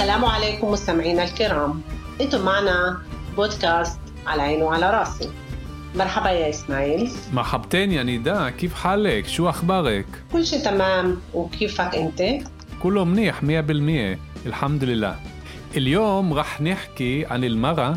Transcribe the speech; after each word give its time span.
السلام 0.00 0.24
عليكم 0.24 0.70
مستمعينا 0.70 1.24
الكرام 1.24 1.80
انتم 2.20 2.44
معنا 2.44 2.98
بودكاست 3.36 3.98
على 4.26 4.42
عيني 4.42 4.62
وعلى 4.62 4.90
راسي 4.90 5.30
مرحبا 5.94 6.30
يا 6.30 6.50
اسماعيل 6.50 7.10
مرحبتين 7.32 7.92
يا 7.92 8.02
نداء 8.02 8.50
كيف 8.50 8.74
حالك 8.74 9.26
شو 9.26 9.48
اخبارك 9.48 10.06
كل 10.32 10.46
شيء 10.46 10.64
تمام 10.64 11.16
وكيفك 11.34 11.94
انت 11.94 12.22
كله 12.82 13.04
منيح 13.04 13.42
مية 13.42 13.60
بالمية 13.60 14.18
الحمد 14.46 14.84
لله 14.84 15.16
اليوم 15.76 16.32
راح 16.34 16.60
نحكي 16.60 17.26
عن 17.26 17.44
المرأة 17.44 17.96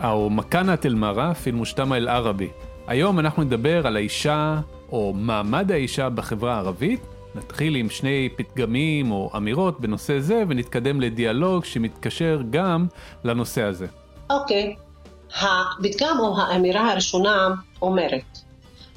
أو 0.00 0.28
مكانة 0.28 0.78
المرأة 0.84 1.32
في 1.32 1.50
المجتمع 1.50 1.96
العربي 1.96 2.50
היום 2.88 3.18
אנחנו 3.18 3.42
נדבר 3.42 3.86
על 3.86 3.96
האישה 3.96 4.60
או 4.92 5.12
מעמד 5.12 5.72
האישה 5.72 6.08
בחברה 6.08 6.54
הערבית 6.54 7.00
נתחיל 7.34 7.74
עם 7.74 7.90
שני 7.90 8.28
פתגמים 8.36 9.10
או 9.10 9.30
אמירות 9.36 9.80
בנושא 9.80 10.18
זה 10.18 10.44
ונתקדם 10.48 11.00
לדיאלוג 11.00 11.64
שמתקשר 11.64 12.40
גם 12.50 12.86
לנושא 13.24 13.62
הזה. 13.62 13.86
אוקיי, 14.30 14.76
הפתגם 15.40 16.16
או 16.20 16.40
האמירה 16.40 16.92
הראשונה 16.92 17.48
אומרת 17.82 18.38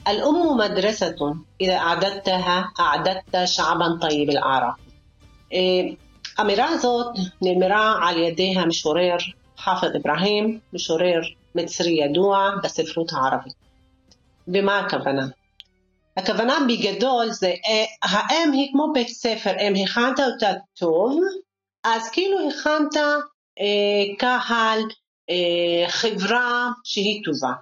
الأم 0.07 0.57
مدرسة 0.57 1.35
إذا 1.61 1.77
أعددتها 1.77 2.71
أعددت 2.79 3.45
شعبا 3.45 3.97
طيب 4.01 4.29
الأعراق. 4.29 4.75
האמירה 6.37 6.69
הזאת 6.69 7.15
נאמרה 7.41 8.09
על 8.09 8.17
ידי 8.17 8.53
המשורר 8.57 9.17
חאפד 9.57 9.95
אברהים, 9.95 10.59
משורר 10.73 11.21
מצרי 11.55 11.91
ידוע 11.91 12.49
בספרות 12.63 13.13
הערבית. 13.13 13.53
במה 14.47 14.79
הכוונה? 14.79 15.27
הכוונה 16.16 16.58
בגדול 16.68 17.30
זה 17.30 17.52
האם 18.02 18.52
היא 18.52 18.72
כמו 18.72 18.92
בית 18.94 19.08
ספר, 19.08 19.50
אם 19.50 19.72
הכנת 19.84 20.20
אותה 20.20 20.52
טוב, 20.78 21.20
אז 21.84 22.10
כאילו 22.10 22.48
הכנת 22.48 22.96
אה, 23.60 24.16
קהל, 24.18 24.78
אה, 25.30 25.88
חברה 25.88 26.70
שהיא 26.84 27.24
טובה. 27.24 27.52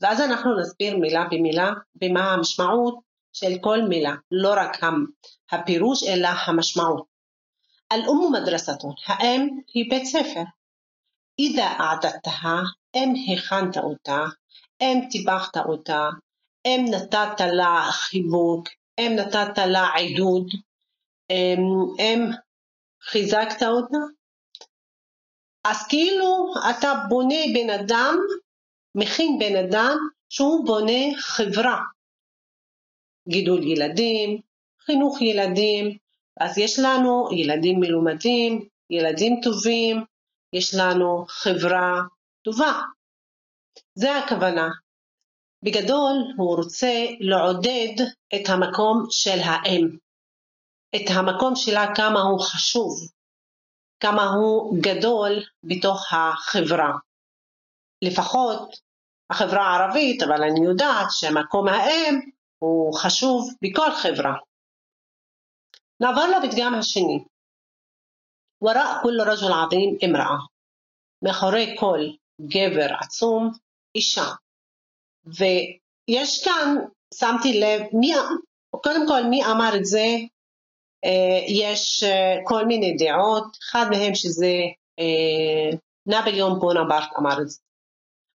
ואז 0.00 0.20
אנחנו 0.20 0.60
נסביר 0.60 0.96
מילה 0.96 1.24
במילה 1.30 1.70
במה 1.94 2.32
המשמעות 2.32 2.98
של 3.32 3.52
כל 3.60 3.82
מילה, 3.82 4.14
לא 4.30 4.54
רק 4.56 4.80
הפירוש 5.52 6.02
אלא 6.02 6.28
המשמעות. 6.46 7.04
אל-אום 7.92 8.32
מדרסתון, 8.32 8.92
האם 9.06 9.48
היא 9.74 9.90
בית 9.90 10.04
ספר. 10.04 10.42
אידה 11.38 11.72
אעדתها, 11.80 12.62
אם 12.94 13.14
הכנת 13.32 13.76
אותה, 13.76 14.24
אם 14.80 15.00
טיפחת 15.10 15.56
אותה, 15.56 16.08
אם 16.66 16.84
נתת 16.90 17.40
לה 17.52 17.88
חיבוק, 17.90 18.68
אם 18.98 19.12
נתת 19.16 19.58
לה 19.66 19.94
עידוד, 19.94 20.46
אם 21.98 22.20
חיזקת 23.02 23.62
אותה, 23.62 23.96
אז 25.64 25.86
כאילו 25.88 26.54
אתה 26.70 26.92
בונה 27.08 27.44
בן 27.54 27.70
אדם, 27.70 28.16
מכין 28.94 29.38
בן 29.38 29.56
אדם 29.56 29.96
שהוא 30.28 30.66
בונה 30.66 31.18
חברה. 31.18 31.80
גידול 33.28 33.62
ילדים, 33.62 34.40
חינוך 34.86 35.22
ילדים, 35.22 35.98
אז 36.40 36.58
יש 36.58 36.78
לנו 36.78 37.28
ילדים 37.32 37.80
מלומדים, 37.80 38.68
ילדים 38.90 39.40
טובים, 39.42 40.04
יש 40.52 40.74
לנו 40.74 41.24
חברה 41.28 42.00
טובה. 42.42 42.80
זה 43.94 44.16
הכוונה. 44.16 44.68
בגדול 45.64 46.34
הוא 46.36 46.56
רוצה 46.56 46.92
לעודד 47.20 47.94
את 48.34 48.48
המקום 48.48 49.06
של 49.10 49.38
האם, 49.44 49.96
את 50.96 51.06
המקום 51.16 51.56
שלה 51.56 51.86
כמה 51.96 52.20
הוא 52.20 52.40
חשוב, 52.40 52.92
כמה 54.00 54.24
הוא 54.24 54.76
גדול 54.80 55.32
בתוך 55.62 56.12
החברה. 56.12 56.92
לפחות 58.02 58.76
החברה 59.30 59.62
הערבית, 59.62 60.22
אבל 60.22 60.42
אני 60.42 60.64
יודעת 60.64 61.06
שמקום 61.10 61.68
האם 61.68 62.20
הוא 62.58 62.94
חשוב 62.94 63.50
בכל 63.62 63.90
חברה. 64.02 64.34
נעבור 66.00 66.24
לפתגם 66.26 66.74
השני. 66.74 67.24
וראא 68.62 69.02
כל 69.02 69.20
רג'ל 69.20 69.52
עظيم 69.64 69.98
אמראה. 70.04 70.38
מאחורי 71.22 71.76
כל 71.80 72.00
גבר 72.40 72.94
עצום, 73.00 73.50
אישה. 73.94 74.43
ויש 75.26 76.44
כאן, 76.44 76.76
שמתי 77.14 77.60
לב, 77.60 77.82
מי, 77.92 78.12
קודם 78.70 79.08
כל 79.08 79.24
מי 79.24 79.44
אמר 79.44 79.76
את 79.76 79.84
זה, 79.84 80.06
אה, 81.04 81.44
יש 81.48 82.02
אה, 82.02 82.36
כל 82.44 82.66
מיני 82.66 82.96
דעות, 82.96 83.56
אחד 83.62 83.86
מהם 83.90 84.14
שזה 84.14 84.54
אה, 84.98 85.76
נפוליאון 86.06 86.58
בונאפרט 86.60 87.08
אמר 87.18 87.42
את 87.42 87.48
זה. 87.48 87.58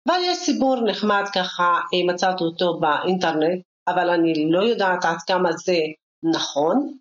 אבל 0.07 0.19
יש 0.23 0.37
סיפור 0.37 0.81
נחמד 0.81 1.23
ככה, 1.35 1.79
מצאתי 2.07 2.43
אותו 2.43 2.79
באינטרנט, 2.79 3.63
אבל 3.87 4.09
אני 4.09 4.51
לא 4.51 4.63
יודעת 4.63 5.05
עד 5.05 5.17
כמה 5.27 5.51
זה 5.51 5.77
נכון. 6.23 6.97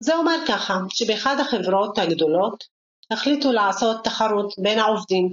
זה 0.00 0.16
אומר 0.16 0.36
ככה, 0.48 0.78
שבאחד 0.88 1.36
החברות 1.40 1.98
הגדולות 1.98 2.64
החליטו 3.10 3.52
לעשות 3.52 4.04
תחרות 4.04 4.54
בין 4.58 4.78
העובדים. 4.78 5.32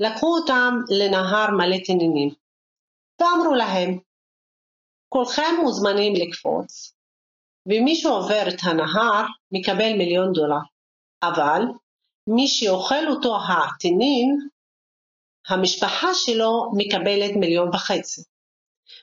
לקחו 0.00 0.26
אותם 0.26 0.78
לנהר 0.88 1.50
מלא 1.50 1.76
תנינים. 1.84 2.30
ואמרו 3.22 3.54
להם, 3.54 3.98
כולכם 5.08 5.54
מוזמנים 5.62 6.12
לקפוץ, 6.16 6.94
ומי 7.66 7.96
שעובר 7.96 8.42
את 8.48 8.58
הנהר 8.62 9.26
מקבל 9.52 9.92
מיליון 9.98 10.32
דולר, 10.32 10.62
אבל 11.22 11.62
מי 12.26 12.48
שאוכל 12.48 13.08
אותו 13.08 13.38
התנין, 13.48 14.48
המשפחה 15.48 16.14
שלו 16.14 16.70
מקבלת 16.76 17.36
מיליון 17.36 17.68
וחצי. 17.68 18.22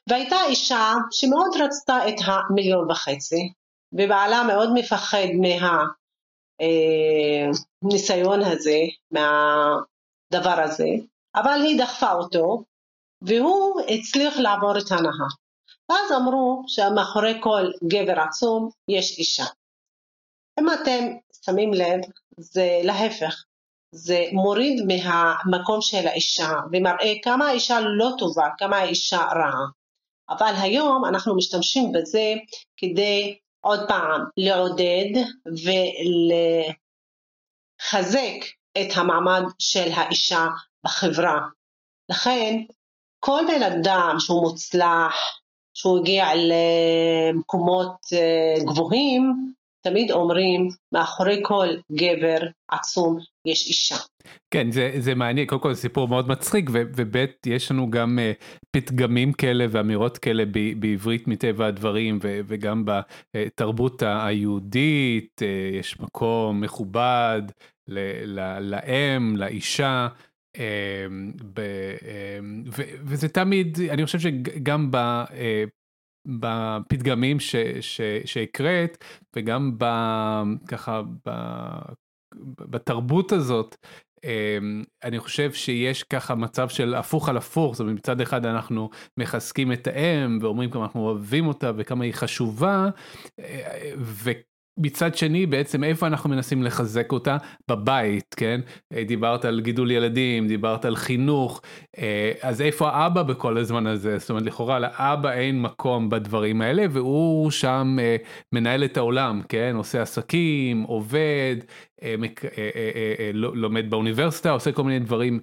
והייתה 0.08 0.38
אישה 0.48 0.94
שמאוד 1.12 1.62
רצתה 1.64 2.10
את 2.10 2.16
המיליון 2.26 2.92
וחצי, 2.92 3.54
ובעלה 3.94 4.44
מאוד 4.44 4.70
מפחד 4.74 5.28
מהניסיון 7.82 8.42
אה, 8.42 8.52
הזה, 8.52 8.80
מהדבר 9.12 10.62
הזה, 10.64 10.88
אבל 11.36 11.62
היא 11.64 11.80
דחפה 11.80 12.12
אותו, 12.12 12.64
והוא 13.22 13.82
הצליח 13.82 14.38
לעבור 14.38 14.78
את 14.78 14.92
הנהר. 14.92 15.28
ואז 15.90 16.12
אמרו 16.12 16.64
שמאחורי 16.68 17.34
כל 17.42 17.72
גבר 17.88 18.20
עצום 18.20 18.70
יש 18.88 19.18
אישה. 19.18 19.46
אם 20.60 20.66
אתם 20.74 21.06
שמים 21.46 21.74
לב, 21.74 22.00
זה 22.40 22.80
להפך, 22.84 23.44
זה 23.92 24.26
מוריד 24.34 24.84
מהמקום 24.88 25.82
של 25.82 26.08
האישה 26.08 26.50
ומראה 26.72 27.14
כמה 27.24 27.48
האישה 27.48 27.80
לא 27.80 28.10
טובה, 28.20 28.48
כמה 28.58 28.78
האישה 28.78 29.18
רעה. 29.18 29.66
אבל 30.30 30.54
היום 30.62 31.06
אנחנו 31.06 31.38
משתמשים 31.38 31.92
בזה 31.92 32.34
כדי 32.78 33.38
עוד 33.62 33.80
פעם 33.88 34.22
לעודד 34.38 35.22
ולחזק 37.82 38.46
את 38.78 38.88
המעמד 38.96 39.44
של 39.60 39.92
האישה 39.92 40.48
בחברה. 40.84 41.40
לכן 42.10 42.56
כל 43.20 43.42
בן 43.48 43.64
אדם 43.64 44.16
שהוא 44.20 44.42
מוצלח, 44.42 45.16
שהוא 45.74 46.00
הגיע 46.00 46.26
למקומות 46.36 47.98
אה, 48.14 48.64
גבוהים, 48.66 49.54
תמיד 49.82 50.12
אומרים, 50.12 50.70
מאחורי 50.92 51.40
כל 51.44 51.68
גבר 51.92 52.38
עצום 52.72 53.18
יש 53.46 53.68
אישה. 53.68 53.96
כן, 54.54 54.72
זה, 54.72 54.92
זה 55.00 55.16
מעניין, 55.16 55.48
קודם 55.48 55.62
כל 55.62 55.74
זה 55.74 55.82
סיפור 55.82 56.08
מאוד 56.08 56.28
מצחיק, 56.28 56.70
וב' 56.74 57.16
יש 57.46 57.72
לנו 57.72 57.92
גם 57.92 58.20
uh, 58.20 58.44
פתגמים 58.72 59.34
כאלה 59.34 59.66
ואמירות 59.70 60.18
כאלה 60.18 60.44
ב, 60.46 60.80
בעברית 60.80 61.28
מטבע 61.28 61.68
הדברים, 61.68 62.20
ו, 62.24 62.40
וגם 62.48 62.86
בתרבות 63.36 64.04
היהודית, 64.06 65.42
uh, 65.42 65.80
יש 65.80 66.00
מקום 66.00 66.62
מכובד 66.62 67.42
ל, 67.88 68.00
ל, 68.26 68.60
לאם, 68.60 69.36
לאישה. 69.38 70.08
אמ, 70.60 71.32
ב, 71.54 71.60
אמ, 71.60 72.64
וזה 73.04 73.30
תמיד, 73.30 73.78
אני 73.90 74.06
חושב 74.06 74.20
שגם 74.20 74.92
בפתגמים 76.28 77.38
שהקראת, 78.26 79.04
וגם 79.36 79.78
ב, 79.78 79.86
ככה 80.68 81.02
ב, 81.26 81.32
בתרבות 82.60 83.32
הזאת, 83.32 83.76
אמ, 84.24 84.84
אני 85.04 85.20
חושב 85.20 85.54
שיש 85.54 86.04
ככה 86.04 86.36
מצב 86.36 86.70
של 86.70 86.96
הפוך 86.96 87.30
על 87.30 87.38
הפוך, 87.38 87.76
זאת 87.76 87.80
אומרת 87.80 87.96
מצד 87.96 88.22
אחד 88.22 88.46
אנחנו 88.46 88.90
מחזקים 89.18 89.72
את 89.72 89.88
האם 89.88 90.38
ואומרים 90.42 90.72
כמה 90.72 90.84
אנחנו 90.84 91.02
אוהבים 91.02 91.48
אותה 91.48 91.72
וכמה 91.78 92.06
היא 92.06 92.14
חשובה, 92.14 92.90
אה, 93.40 93.92
מצד 94.78 95.16
שני 95.16 95.46
בעצם 95.46 95.84
איפה 95.84 96.08
אנחנו 96.08 96.30
מנסים 96.30 96.64
לחזק 96.64 97.12
אותה? 97.12 97.38
בבית 97.68 98.36
כן? 98.38 98.62
אה, 98.94 99.04
דיברת 99.04 99.46
על 99.46 99.62
גידול 99.62 99.92
ילדים 99.92 100.48
דיברת 100.48 100.86
על 100.86 100.96
חינוך 100.96 101.62
אה, 101.98 102.32
אז 102.42 102.62
איפה 102.62 102.90
האבא 102.90 103.24
בכל 103.24 103.58
הזמן 103.58 103.88
הזה? 103.88 104.18
זאת 104.18 104.30
אומרת 104.30 104.44
לכאורה 104.44 104.80
לאבא 104.80 105.32
אין 105.32 105.62
מקום 105.62 106.10
בדברים 106.10 106.62
האלה 106.62 106.86
והוא 106.90 107.52
שם 107.52 107.98
אה, 108.00 108.16
מנהל 108.54 108.84
את 108.84 108.98
העולם 108.98 109.42
כן? 109.50 109.74
עושה 109.76 110.02
עסקים 110.02 110.82
עובד 110.82 111.56
לומד 113.34 113.90
באוניברסיטה 113.90 114.52
עושה 114.52 114.72
כל 114.72 114.84
מיני 114.84 115.00
דברים 115.00 115.40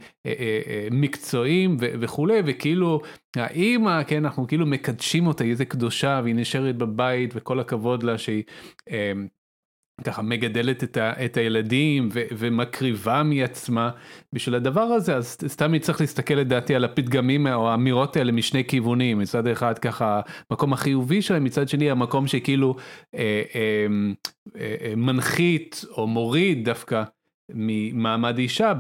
מקצועיים 0.91 1.77
וכולי 1.81 2.43
וכאילו 2.47 3.01
האימא 3.37 4.03
כן 4.05 4.25
אנחנו 4.25 4.47
כאילו 4.47 4.67
מקדשים 4.67 5.27
אותה 5.27 5.45
איזה 5.45 5.65
קדושה 5.65 6.21
והיא 6.25 6.35
נשארת 6.35 6.77
בבית 6.77 7.31
וכל 7.35 7.61
הכבוד 7.61 8.03
לה 8.03 8.19
שהיא. 8.19 8.43
ככה 10.05 10.23
מגדלת 10.23 10.85
את, 10.85 10.97
ה, 10.97 11.25
את 11.25 11.37
הילדים 11.37 12.09
ו, 12.13 12.23
ומקריבה 12.33 13.23
מעצמה 13.23 13.91
בשביל 14.33 14.55
הדבר 14.55 14.81
הזה 14.81 15.17
אז 15.17 15.37
סתם 15.47 15.79
צריך 15.79 16.01
להסתכל 16.01 16.35
לדעתי 16.35 16.75
על 16.75 16.85
הפתגמים 16.85 17.47
או 17.47 17.71
האמירות 17.71 18.17
האלה 18.17 18.33
משני 18.33 18.65
כיוונים. 18.65 19.19
מצד 19.19 19.47
אחד 19.47 19.79
ככה 19.79 20.21
מקום 20.51 20.73
החיובי 20.73 21.23
שלהם 21.23 21.45
מצד 21.45 21.69
שני 21.69 21.91
המקום 21.91 22.27
שכאילו 22.27 22.77
אה, 23.15 23.43
אה, 23.55 23.87
אה, 24.57 24.75
אה, 24.81 24.93
מנחית 24.97 25.85
או 25.91 26.07
מוריד 26.07 26.65
דווקא 26.65 27.03
ממעמד 27.53 28.39
אישה 28.39 28.73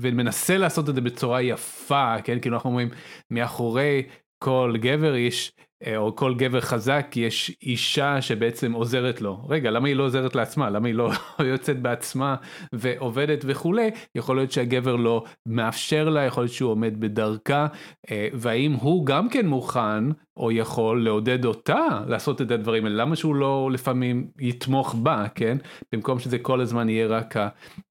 ומנסה 0.00 0.58
לעשות 0.58 0.88
את 0.88 0.94
זה 0.94 1.00
בצורה 1.00 1.42
יפה 1.42 2.14
כן? 2.24 2.38
כאילו 2.40 2.56
אנחנו 2.56 2.70
אומרים 2.70 2.88
מאחורי 3.30 4.02
כל 4.38 4.74
גבר 4.80 5.16
יש 5.16 5.52
או 5.96 6.16
כל 6.16 6.34
גבר 6.34 6.60
חזק 6.60 7.06
יש 7.16 7.56
אישה 7.62 8.22
שבעצם 8.22 8.72
עוזרת 8.72 9.20
לו 9.20 9.46
רגע 9.48 9.70
למה 9.70 9.88
היא 9.88 9.96
לא 9.96 10.04
עוזרת 10.04 10.34
לעצמה 10.34 10.70
למה 10.70 10.88
היא 10.88 10.94
לא 10.94 11.10
יוצאת 11.52 11.82
בעצמה 11.82 12.36
ועובדת 12.72 13.44
וכולי 13.46 13.90
יכול 14.14 14.36
להיות 14.36 14.52
שהגבר 14.52 14.96
לא 14.96 15.24
מאפשר 15.46 16.08
לה 16.08 16.22
יכול 16.22 16.42
להיות 16.42 16.52
שהוא 16.52 16.70
עומד 16.70 17.00
בדרכה 17.00 17.66
אה, 18.10 18.28
והאם 18.32 18.72
הוא 18.72 19.06
גם 19.06 19.28
כן 19.28 19.46
מוכן 19.46 20.04
או 20.36 20.52
יכול 20.52 21.04
לעודד 21.04 21.44
אותה 21.44 21.86
לעשות 22.06 22.42
את 22.42 22.50
הדברים 22.50 22.84
האלה 22.84 22.96
למה 22.96 23.16
שהוא 23.16 23.34
לא 23.34 23.70
לפעמים 23.72 24.28
יתמוך 24.38 24.94
בה 24.94 25.26
כן 25.34 25.56
במקום 25.92 26.18
שזה 26.18 26.38
כל 26.38 26.60
הזמן 26.60 26.88
יהיה 26.88 27.06
רק 27.06 27.34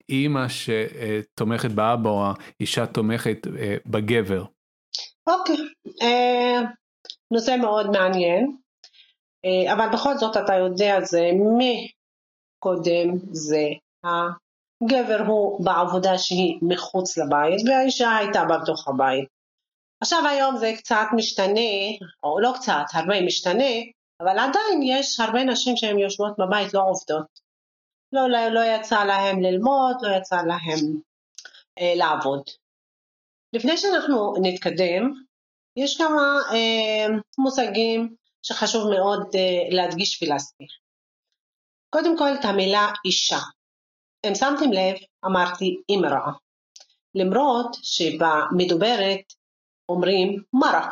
האימא 0.10 0.46
שתומכת 0.50 1.72
באבא 1.72 2.10
או 2.10 2.26
האישה 2.60 2.86
תומכת 2.86 3.48
אה, 3.60 3.76
בגבר. 3.86 4.46
אוקיי. 5.28 5.56
Okay. 5.56 6.04
Uh... 6.04 6.83
נושא 7.34 7.56
מאוד 7.62 7.90
מעניין, 7.92 8.58
אה, 9.46 9.74
אבל 9.74 9.90
בכל 9.94 10.18
זאת 10.18 10.38
אתה 10.38 10.56
יודע 10.56 11.02
זה 11.02 11.30
מי 11.58 11.92
קודם 12.60 13.18
זה 13.32 13.64
הגבר 14.04 15.24
הוא 15.28 15.66
בעבודה 15.66 16.18
שהיא 16.18 16.60
מחוץ 16.62 17.18
לבית 17.18 17.62
והאישה 17.68 18.18
הייתה 18.18 18.46
בתוך 18.46 18.88
הבית. 18.88 19.28
עכשיו 20.02 20.28
היום 20.28 20.58
זה 20.58 20.74
קצת 20.78 21.06
משתנה, 21.16 21.72
או 22.24 22.40
לא 22.40 22.54
קצת, 22.56 22.84
הרבה 22.94 23.22
משתנה, 23.22 23.74
אבל 24.22 24.40
עדיין 24.40 24.82
יש 24.84 25.20
הרבה 25.20 25.44
נשים 25.44 25.78
שהן 25.78 26.00
יושבות 26.00 26.34
בבית 26.40 26.74
לא 26.74 26.82
עובדות. 26.90 27.40
לא, 28.14 28.30
לא, 28.30 28.48
לא 28.48 28.60
יצא 28.60 29.04
להם 29.04 29.42
ללמוד, 29.42 29.96
לא 30.02 30.16
יצא 30.16 30.36
להם 30.36 31.02
אה, 31.80 31.94
לעבוד. 31.96 32.44
לפני 33.54 33.78
שאנחנו 33.78 34.34
נתקדם, 34.42 35.12
יש 35.78 35.98
כמה 35.98 36.40
אה, 36.52 37.08
מושגים 37.38 38.16
שחשוב 38.42 38.90
מאוד 38.90 39.28
אה, 39.36 39.76
להדגיש 39.76 40.24
ולהסביר. 40.24 40.68
קודם 41.90 42.18
כל 42.18 42.34
את 42.40 42.46
המילה 42.46 42.92
אישה. 43.06 43.40
אם 44.28 44.36
שמתם 44.36 44.72
לב, 44.72 44.96
אמרתי 45.26 45.82
אמרה. 45.92 46.32
למרות 47.16 47.78
שבמדוברת 47.82 49.34
אומרים 49.90 50.44
מרה. 50.54 50.92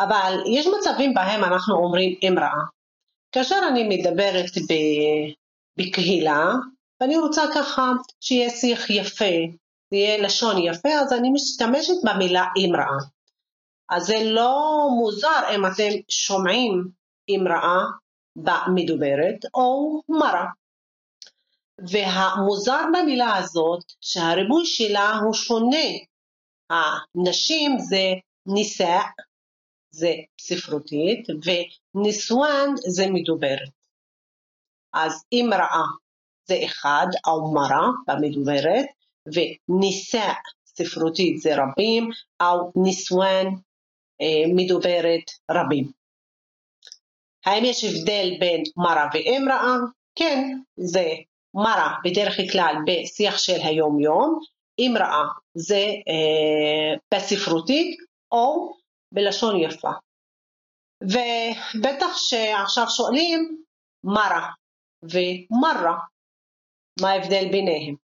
אבל 0.00 0.32
יש 0.54 0.66
מצבים 0.66 1.14
בהם 1.14 1.44
אנחנו 1.44 1.74
אומרים 1.74 2.18
אמרה. 2.28 2.52
כאשר 3.32 3.56
אני 3.70 3.82
מדברת 3.88 4.50
בקהילה, 5.78 6.44
ואני 7.00 7.16
רוצה 7.16 7.42
ככה 7.54 7.92
שיהיה 8.20 8.50
שיח 8.50 8.90
יפה, 8.90 9.34
יהיה 9.92 10.22
לשון 10.22 10.58
יפה, 10.58 10.88
אז 10.88 11.12
אני 11.12 11.30
משתמשת 11.30 11.94
במילה 12.04 12.44
אמרה. 12.64 13.17
אז 13.90 14.06
זה 14.06 14.16
לא 14.24 14.88
מוזר 14.98 15.54
אם 15.54 15.66
אתם 15.66 16.00
שומעים 16.08 16.88
אמרה 17.30 17.84
במדוברת 18.36 19.44
או 19.54 20.00
מרה. 20.08 20.46
והמוזר 21.90 22.84
במילה 22.92 23.36
הזאת 23.36 23.84
שהריבוי 24.00 24.66
שלה 24.66 25.18
הוא 25.24 25.34
שונה. 25.34 25.88
הנשים 26.70 27.78
זה 27.78 28.12
נישא, 28.46 28.98
זה 29.90 30.12
ספרותית, 30.40 31.26
וניסואן 31.44 32.68
זה 32.76 33.06
מדוברת. 33.10 33.70
אז 34.92 35.24
אמרה 35.34 35.82
זה 36.48 36.58
אחד, 36.64 37.06
או 37.26 37.54
מרה 37.54 37.88
במדוברת, 38.06 38.86
ונישא 39.26 40.32
ספרותית 40.66 41.40
זה 41.40 41.50
רבים, 41.56 42.10
או 42.42 42.72
ניסואן 42.76 43.46
מדוברת 44.54 45.30
רבים. 45.50 45.92
האם 47.46 47.64
יש 47.64 47.84
הבדל 47.84 48.36
בין 48.40 48.62
מרה 48.76 49.08
ואמראה? 49.14 49.74
כן, 50.14 50.58
זה 50.76 51.04
מרה 51.54 51.94
בדרך 52.04 52.36
כלל 52.52 52.74
בשיח 52.86 53.38
של 53.38 53.58
היום 53.64 54.00
יום, 54.00 54.40
אמראה 54.80 55.22
זה 55.54 55.86
אה, 56.08 56.96
בספרותית 57.14 57.98
או 58.32 58.72
בלשון 59.14 59.60
יפה. 59.60 59.90
ובטח 61.02 62.16
שעכשיו 62.16 62.84
שואלים 62.90 63.62
מרה 64.04 64.50
ומרה, 65.02 65.98
מה 67.00 67.10
ההבדל 67.10 67.48
ביניהם? 67.52 68.07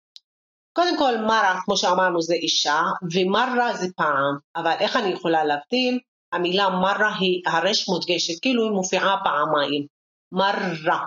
קודם 0.74 0.98
כל 0.98 1.18
מרה, 1.18 1.60
כמו 1.66 1.78
שאמרנו, 1.78 2.22
זה 2.22 2.34
אישה, 2.34 2.82
ומרה 3.14 3.74
זה 3.74 3.88
פעם, 3.96 4.38
אבל 4.56 4.76
איך 4.80 4.96
אני 4.96 5.10
יכולה 5.10 5.44
להבדיל? 5.44 6.00
המילה 6.32 6.70
מרה 6.70 7.16
היא 7.20 7.42
הרש 7.48 7.90
מודגשת, 7.90 8.42
כאילו 8.42 8.64
היא 8.64 8.72
מופיעה 8.72 9.16
פעמיים. 9.24 9.88
מרה, 10.32 11.06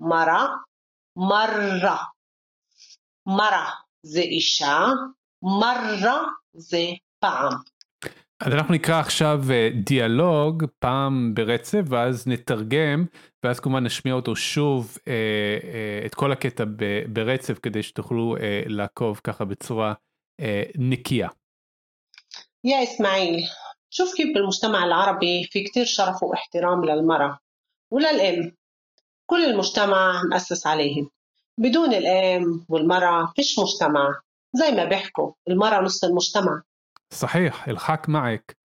מרה, 0.00 0.46
מרה. 1.16 2.02
מרה 3.26 3.70
זה 4.02 4.20
אישה, 4.20 4.86
מרה 5.42 6.22
זה 6.54 6.84
פעם. 7.18 7.52
אז 8.43 8.53
אנחנו 8.53 8.73
נקרא 8.73 8.99
עכשיו 8.99 9.41
אה, 9.49 9.69
דיאלוג 9.85 10.65
פעם 10.79 11.33
ברצף 11.33 11.81
ואז 11.89 12.27
נתרגם 12.27 13.05
ואז 13.43 13.59
כמובן 13.59 13.83
נשמיע 13.83 14.13
אותו 14.13 14.35
שוב 14.35 14.97
אה, 15.07 15.13
אה, 15.63 16.05
את 16.05 16.15
כל 16.15 16.31
הקטע 16.31 16.63
ברצף 17.07 17.59
כדי 17.59 17.83
שתוכלו 17.83 18.37
אה, 18.37 18.63
לעקוב 18.65 19.21
ככה 19.23 19.45
בצורה 19.45 19.93
אה, 20.39 20.63
נקייה. 20.75 21.29
يا 22.63 22.83
إسماعيل 22.83 23.43
شوف 23.89 24.13
كيف 24.15 24.27
بالمجتمع 24.35 24.85
العربي 24.85 25.43
في 25.51 25.63
كتير 25.63 25.85
شرف 25.85 26.23
واحترام 26.23 26.85
للمرأة 26.85 27.39
وللأم 27.91 28.51
كل 29.25 29.45
المجتمع 29.45 30.23
مؤسس 30.31 30.67
عليهم 30.67 31.09
بدون 31.57 31.93
الأم 31.93 32.65
والمرأة 32.69 33.33
فيش 33.35 33.59
مجتمع 33.59 34.21
زي 34.53 34.71
ما 34.71 34.85
بيحكوا 34.85 35.31
المرأة 35.47 35.81
نص 35.81 36.03
المجتمع 36.03 36.61
صحيح 37.14 37.68
الحق 37.68 38.08
معك. 38.08 38.56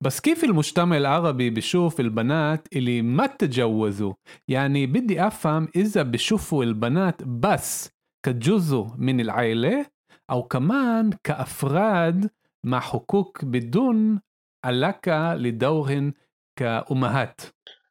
بس 0.00 0.20
كيف 0.20 0.44
المجتمع 0.44 0.96
العربي 0.96 1.50
بشوف 1.50 2.00
البنات 2.00 2.68
اللي 2.72 3.02
ما 3.02 3.26
تجوزوا؟ 3.26 4.12
يعني 4.48 4.86
بدي 4.86 5.26
أفهم 5.26 5.68
إذا 5.76 6.02
بشوفوا 6.02 6.64
البنات 6.64 7.22
بس 7.22 7.90
كجزء 8.22 8.86
من 8.98 9.20
العائلة 9.20 9.86
أو 10.30 10.42
كمان 10.42 11.10
كأفراد 11.24 12.30
مع 12.64 12.80
حقوق 12.80 13.38
بدون 13.44 14.20
علاقة 14.64 15.34
لدورهن 15.34 16.12
كأمهات. 16.56 17.40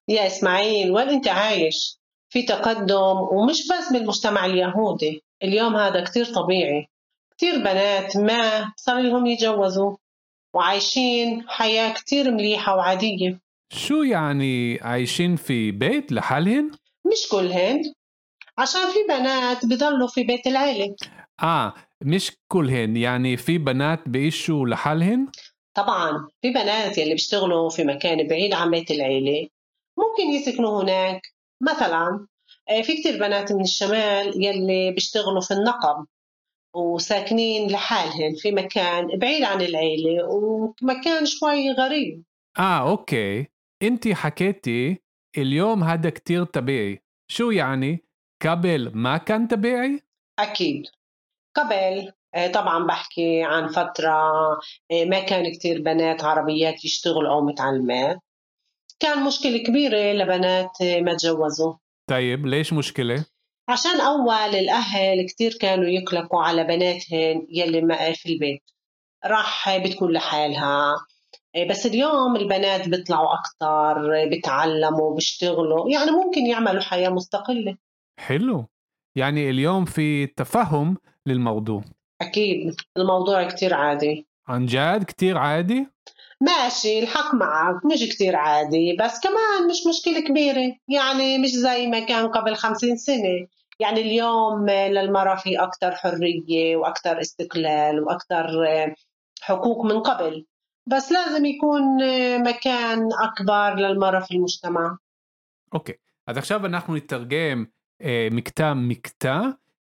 يا 0.07 0.27
إسماعيل 0.27 0.91
وين 0.91 1.09
أنت 1.09 1.27
عايش؟ 1.27 2.00
في 2.29 2.43
تقدم 2.43 3.17
ومش 3.31 3.67
بس 3.67 3.93
بالمجتمع 3.93 4.45
اليهودي. 4.45 5.24
اليوم 5.43 5.75
هذا 5.75 6.03
كتير 6.03 6.25
طبيعي. 6.25 6.88
كتير 7.31 7.57
بنات 7.59 8.17
ما 8.17 8.74
صار 8.77 9.00
لهم 9.01 9.25
يتجوزوا. 9.25 9.95
وعايشين 10.57 11.49
حياة 11.49 11.93
كتير 11.93 12.31
مليحة 12.31 12.75
وعادية 12.75 13.39
شو 13.73 14.03
يعني 14.03 14.79
عايشين 14.81 15.35
في 15.35 15.71
بيت 15.71 16.11
لحالهن؟ 16.11 16.71
مش 17.05 17.29
كلهن 17.31 17.81
عشان 18.57 18.81
في 18.81 18.99
بنات 19.09 19.65
بضلوا 19.65 20.07
في 20.07 20.23
بيت 20.23 20.47
العيلة 20.47 20.95
آه 21.43 21.73
مش 22.01 22.31
كلهن 22.47 22.97
يعني 22.97 23.37
في 23.37 23.57
بنات 23.57 24.09
بيعيشوا 24.09 24.67
لحالهن؟ 24.67 25.27
طبعا 25.73 26.27
في 26.41 26.49
بنات 26.49 26.97
يلي 26.97 27.11
بيشتغلوا 27.11 27.69
في 27.69 27.83
مكان 27.83 28.27
بعيد 28.27 28.53
عن 28.53 28.71
بيت 28.71 28.91
العيلة 28.91 29.47
ممكن 29.97 30.23
يسكنوا 30.33 30.83
هناك 30.83 31.21
مثلا 31.61 32.27
آه، 32.69 32.81
في 32.81 32.93
كتير 32.97 33.19
بنات 33.19 33.51
من 33.51 33.61
الشمال 33.61 34.45
يلي 34.45 34.91
بيشتغلوا 34.91 35.41
في 35.41 35.51
النقب 35.53 36.05
وساكنين 36.77 37.72
لحالهن 37.72 38.36
في 38.36 38.51
مكان 38.51 39.07
بعيد 39.19 39.43
عن 39.43 39.62
العيلة 39.62 40.29
ومكان 40.29 41.25
شوي 41.25 41.72
غريب 41.72 42.24
آه 42.60 42.89
أوكي 42.89 43.48
أنت 43.84 44.07
حكيتي 44.07 45.01
اليوم 45.38 45.84
هذا 45.84 46.10
كتير 46.10 46.43
طبيعي 46.43 47.01
شو 47.31 47.51
يعني؟ 47.51 48.03
قبل 48.46 48.91
ما 48.93 49.17
كان 49.17 49.48
طبيعي؟ 49.48 50.01
أكيد 50.39 50.84
قبل 51.55 52.12
آه، 52.36 52.48
طبعا 52.48 52.86
بحكي 52.88 53.43
عن 53.43 53.67
فترة 53.67 54.12
آه، 54.91 55.05
ما 55.05 55.19
كان 55.19 55.51
كتير 55.53 55.81
بنات 55.81 56.24
عربيات 56.24 56.86
يشتغلوا 56.86 57.31
أو 57.31 57.46
متعلمات 57.46 58.19
كان 59.00 59.25
مشكلة 59.25 59.57
كبيرة 59.57 60.13
لبنات 60.13 60.81
آه، 60.81 61.01
ما 61.01 61.13
تجوزوا 61.13 61.74
طيب 62.10 62.46
ليش 62.46 62.74
مشكلة؟ 62.74 63.25
عشان 63.69 64.01
أول 64.01 64.55
الأهل 64.55 65.25
كتير 65.29 65.57
كانوا 65.62 65.86
يقلقوا 65.86 66.43
على 66.43 66.63
بناتهن 66.63 67.47
يلي 67.50 67.81
ما 67.81 68.13
في 68.13 68.33
البيت. 68.33 68.63
راح 69.25 69.77
بتكون 69.77 70.12
لحالها. 70.12 70.95
بس 71.69 71.86
اليوم 71.86 72.36
البنات 72.36 72.89
بيطلعوا 72.89 73.27
أكتر 73.33 74.25
بيتعلموا 74.29 75.15
بيشتغلوا. 75.15 75.89
يعني 75.89 76.12
ممكن 76.12 76.45
يعملوا 76.45 76.81
حياة 76.81 77.09
مستقلة. 77.09 77.77
حلو. 78.19 78.65
يعني 79.15 79.50
اليوم 79.50 79.86
في 79.86 80.27
تفهم 80.27 80.97
للموضوع. 81.25 81.83
أكيد. 82.21 82.75
الموضوع 82.97 83.47
كتير 83.47 83.74
عادي. 83.74 84.27
عن 84.47 84.65
جد 84.65 85.03
كتير 85.03 85.38
عادي؟ 85.38 85.88
ماشي 86.41 87.00
الحق 87.00 87.36
معك. 87.36 87.86
مش 87.86 88.09
كتير 88.09 88.36
عادي. 88.36 88.97
بس 89.00 89.19
كمان 89.19 89.67
مش 89.69 89.77
مشكلة 89.88 90.27
كبيرة. 90.27 90.75
يعني 90.88 91.38
مش 91.38 91.50
زي 91.50 91.88
ما 91.88 92.00
كان 92.00 92.27
قبل 92.27 92.55
خمسين 92.55 92.97
سنة. 92.97 93.47
يعني 93.80 94.00
اليوم 94.00 94.70
للمرأة 94.70 95.37
في 95.37 95.62
أكثر 95.62 95.94
حرية 95.94 96.76
وأكثر 96.76 97.20
استقلال 97.20 98.00
وأكثر 98.00 98.46
حقوق 99.40 99.84
من 99.84 100.00
قبل 100.00 100.46
بس 100.87 101.12
لازم 101.12 101.44
يكون 101.44 101.82
مكان 102.49 103.08
أكبر 103.22 103.75
للمرأة 103.75 104.20
في 104.20 104.34
المجتمع 104.34 104.99
אוקיי, 105.72 105.94
אז 106.26 106.38
עכשיו 106.38 106.66
אנחנו 106.66 106.96
נתרגם 106.96 107.64
אה, 108.02 108.28
מקטע 108.30 108.75
מקטע 108.75 109.40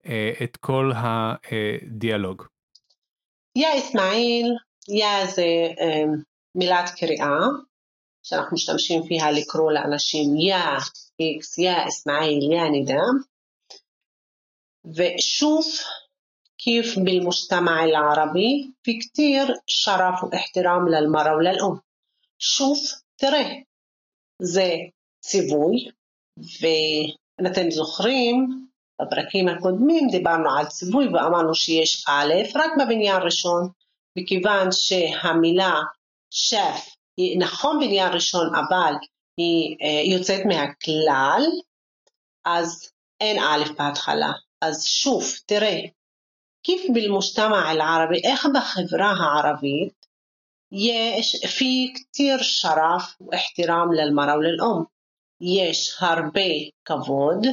אה, 0.06 0.32
את 0.42 0.56
כל 0.56 0.92
הדיאלוג. 0.94 2.42
يا 3.56 3.78
إسماعيل 3.78 4.46
يا 4.88 5.26
זה 5.26 5.44
מילת 6.54 6.90
קריאה 6.96 7.38
שאנחנו 8.22 8.54
משתמשים 8.54 9.02
فيها 9.02 9.30
לקרוא 9.30 9.72
לאנשים 9.72 10.36
יא 10.36 10.56
איקס, 11.20 11.58
יא 11.58 11.88
إسماعيل, 11.88 12.52
יא 12.52 12.62
ندام 12.72 13.24
وشوف 14.84 15.84
كيف 16.58 16.98
بالمجتمع 16.98 17.84
العربي 17.84 18.74
في 18.82 18.98
كتير 18.98 19.54
شرف 19.66 20.24
واحترام 20.24 20.88
للمرأة 20.88 21.36
وللأم 21.36 21.80
شوف 22.38 22.78
ترى 23.18 23.64
זה 24.42 24.72
ציווי 25.20 25.90
ואתם 26.60 27.70
זוכרים 27.70 28.66
בפרקים 29.02 29.48
הקודמים 29.48 30.08
דיברנו 30.10 30.58
על 30.58 30.66
ציווי 30.66 31.08
ואמרנו 31.08 31.54
שיש 31.54 32.04
א' 32.08 32.32
רק 32.54 32.70
בבניין 32.80 33.22
ראשון 33.22 33.68
מכיוון 34.18 34.68
שהמילה 34.72 35.74
שף 36.30 36.94
היא 37.16 37.38
נכון 37.38 37.78
בניין 37.80 38.12
ראשון 38.12 38.54
אבל 38.54 38.94
היא 39.36 39.76
יוצאת 40.14 40.46
מהכלל 40.46 41.42
אז 42.44 42.90
אין 43.20 43.38
א' 43.38 43.72
בהתחלה 43.78 44.32
אז 44.60 44.84
שוב 44.86 45.24
תראה 45.46 45.80
كيف 46.62 46.90
بالمجتمع 46.94 47.72
العربي 47.72 48.20
איך 48.24 48.46
בחברה 48.46 49.12
הערבית 49.12 50.06
יש 50.72 51.36
في 51.46 51.92
كتير 51.92 52.42
شرف 52.42 53.16
واحترام 53.20 53.92
للمرأة 53.94 54.36
وللأم 54.36 54.84
יש 55.40 55.96
הרבה 56.00 56.50
כבוד 56.84 57.46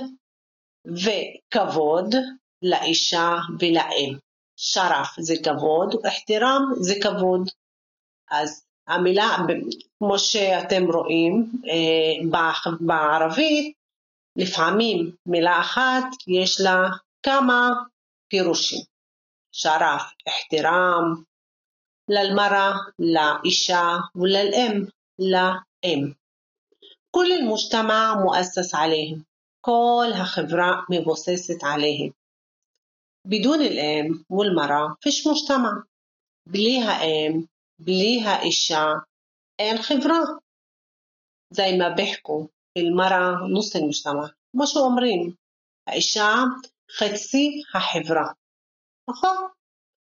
וכבוד 0.88 2.16
לאישה 2.62 3.36
ולאם. 3.60 4.18
שרף 4.64 5.20
זה 5.20 5.34
כבוד, 5.44 5.96
ואחתרם 6.04 6.62
זה 6.80 6.96
כבוד. 7.02 7.50
אז 8.32 8.66
המילה, 8.88 9.38
כמו 10.00 10.20
שאתם 10.20 10.84
רואים 10.92 11.52
בערבית, 12.80 13.75
לפעמים 14.36 15.16
מילה 15.26 15.60
אחת 15.60 16.04
יש 16.28 16.62
לה 16.62 16.90
כמה 17.24 17.70
פירושים. 18.30 18.92
שרף, 19.52 20.14
אחתרם, 20.28 21.24
للمرأة 22.10 22.74
לאישה 23.00 23.98
וללאם 24.16 24.86
לאם. 25.20 26.14
كل 27.12 27.32
المجتمع 27.32 28.16
مؤسس 28.24 28.76
عليهم 28.76 29.24
كل 29.62 30.12
هخبرة 30.14 30.86
מבוססת 30.90 31.64
عليهم 31.64 32.14
بدون 33.28 33.62
الأم 33.62 34.26
والمرأة 34.30 34.96
فيش 35.02 35.28
مجتمع 35.28 35.84
بلي 36.48 36.78
האם, 36.82 37.46
بلي 37.80 38.22
האישה, 38.26 38.94
אין 39.60 39.82
חברה. 39.82 40.22
زي 41.54 41.78
ما 41.78 41.90
بيحكوا 41.90 42.48
المرأة 42.78 43.48
نص 43.54 43.76
المجتمع 43.76 44.30
ما 44.58 44.66
شو 44.66 44.80
אומרים 44.80 45.34
האישה 45.88 46.34
חצי 46.98 47.62
החברה 47.76 48.28
נכון? 49.10 49.38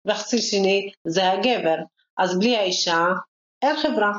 וחצי 0.08 0.38
שני 0.38 0.92
זה 1.06 1.32
הגבר 1.32 1.76
אז 2.18 2.38
בלי 2.38 2.56
האישה 2.56 3.06
אין 3.62 3.76
חברה 3.76 4.12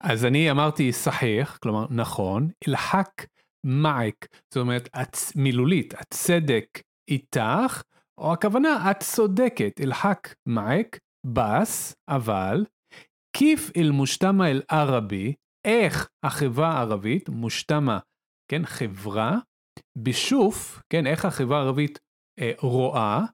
אז 0.00 0.24
אני 0.24 0.50
אמרתי 0.50 0.92
סחיח, 0.92 1.58
כלומר 1.62 1.86
נכון, 1.90 2.48
אלחק 2.68 3.26
מעק, 3.66 4.26
זאת 4.54 4.60
אומרת 4.60 4.88
הצ... 4.94 5.36
מילולית, 5.36 5.94
הצדק 5.94 6.82
איתך, 7.08 7.82
או 8.18 8.32
הכוונה 8.32 8.90
את 8.90 9.02
צודקת, 9.02 9.80
אלחק 9.80 10.34
מעק, 10.46 10.98
בס, 11.26 11.94
אבל, 12.08 12.64
כיף 13.36 13.70
אל 13.76 13.90
מושתמה 13.90 14.50
אל 14.50 14.62
ערבי, 14.70 15.34
איך 15.65 16.09
החברה 16.23 16.69
הערבית, 16.69 17.29
מושתמה, 17.29 17.99
כן, 18.51 18.65
חברה, 18.65 19.37
בשוף, 19.97 20.81
כן, 20.89 21.07
איך 21.07 21.25
החברה 21.25 21.57
הערבית 21.57 21.99
אה, 22.39 22.51
רואה, 22.59 23.25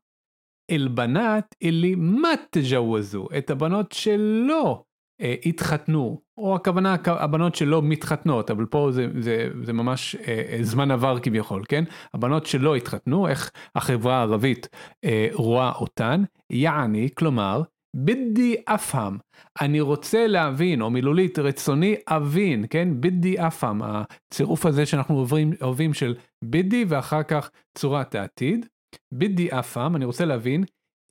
אל 0.72 0.88
בנת 0.88 1.56
אלי 1.64 1.96
מה 1.96 2.30
תג'ווזו, 2.52 3.28
את 3.38 3.50
הבנות 3.50 3.92
שלא 3.92 4.84
אה, 5.22 5.36
התחתנו, 5.46 6.22
או 6.38 6.56
הכוונה 6.56 6.96
הבנות 7.06 7.56
שלא 7.56 7.82
מתחתנות, 7.82 8.52
אבל 8.52 8.66
פה 8.66 8.90
זה, 8.92 9.08
זה, 9.20 9.50
זה 9.64 9.74
ממש 9.74 10.16
אה, 10.16 10.44
אה, 10.52 10.58
זמן 10.62 10.92
עבר 10.92 11.20
כביכול, 11.20 11.64
כן? 11.70 11.84
הבנות 12.14 12.46
שלא 12.46 12.76
התחתנו, 12.76 13.28
איך 13.28 13.52
החברה 13.76 14.18
הערבית 14.18 14.68
אה, 15.06 15.28
רואה 15.34 15.72
אותן, 15.72 16.24
יעני, 16.50 17.10
כלומר, 17.18 17.62
בדי 17.98 18.56
אפהם, 18.66 19.18
אני 19.62 19.82
רוצה 19.82 20.28
להבין, 20.28 20.82
או 20.82 20.90
מילולית 20.90 21.40
רצוני 21.40 21.96
אבין, 22.08 22.66
כן? 22.70 23.02
בדי 23.02 23.48
אפהם, 23.48 23.82
הצירוף 23.84 24.66
הזה 24.66 24.86
שאנחנו 24.86 25.18
עוברים, 25.18 25.54
אוהבים 25.62 25.94
של 25.94 26.16
בדי 26.44 26.86
ואחר 26.88 27.24
כך 27.24 27.52
צורת 27.78 28.16
העתיד. 28.16 28.66
בדי 29.14 29.48
אפהם, 29.52 29.96
אני 29.96 30.06
רוצה 30.06 30.26
להבין, 30.26 30.64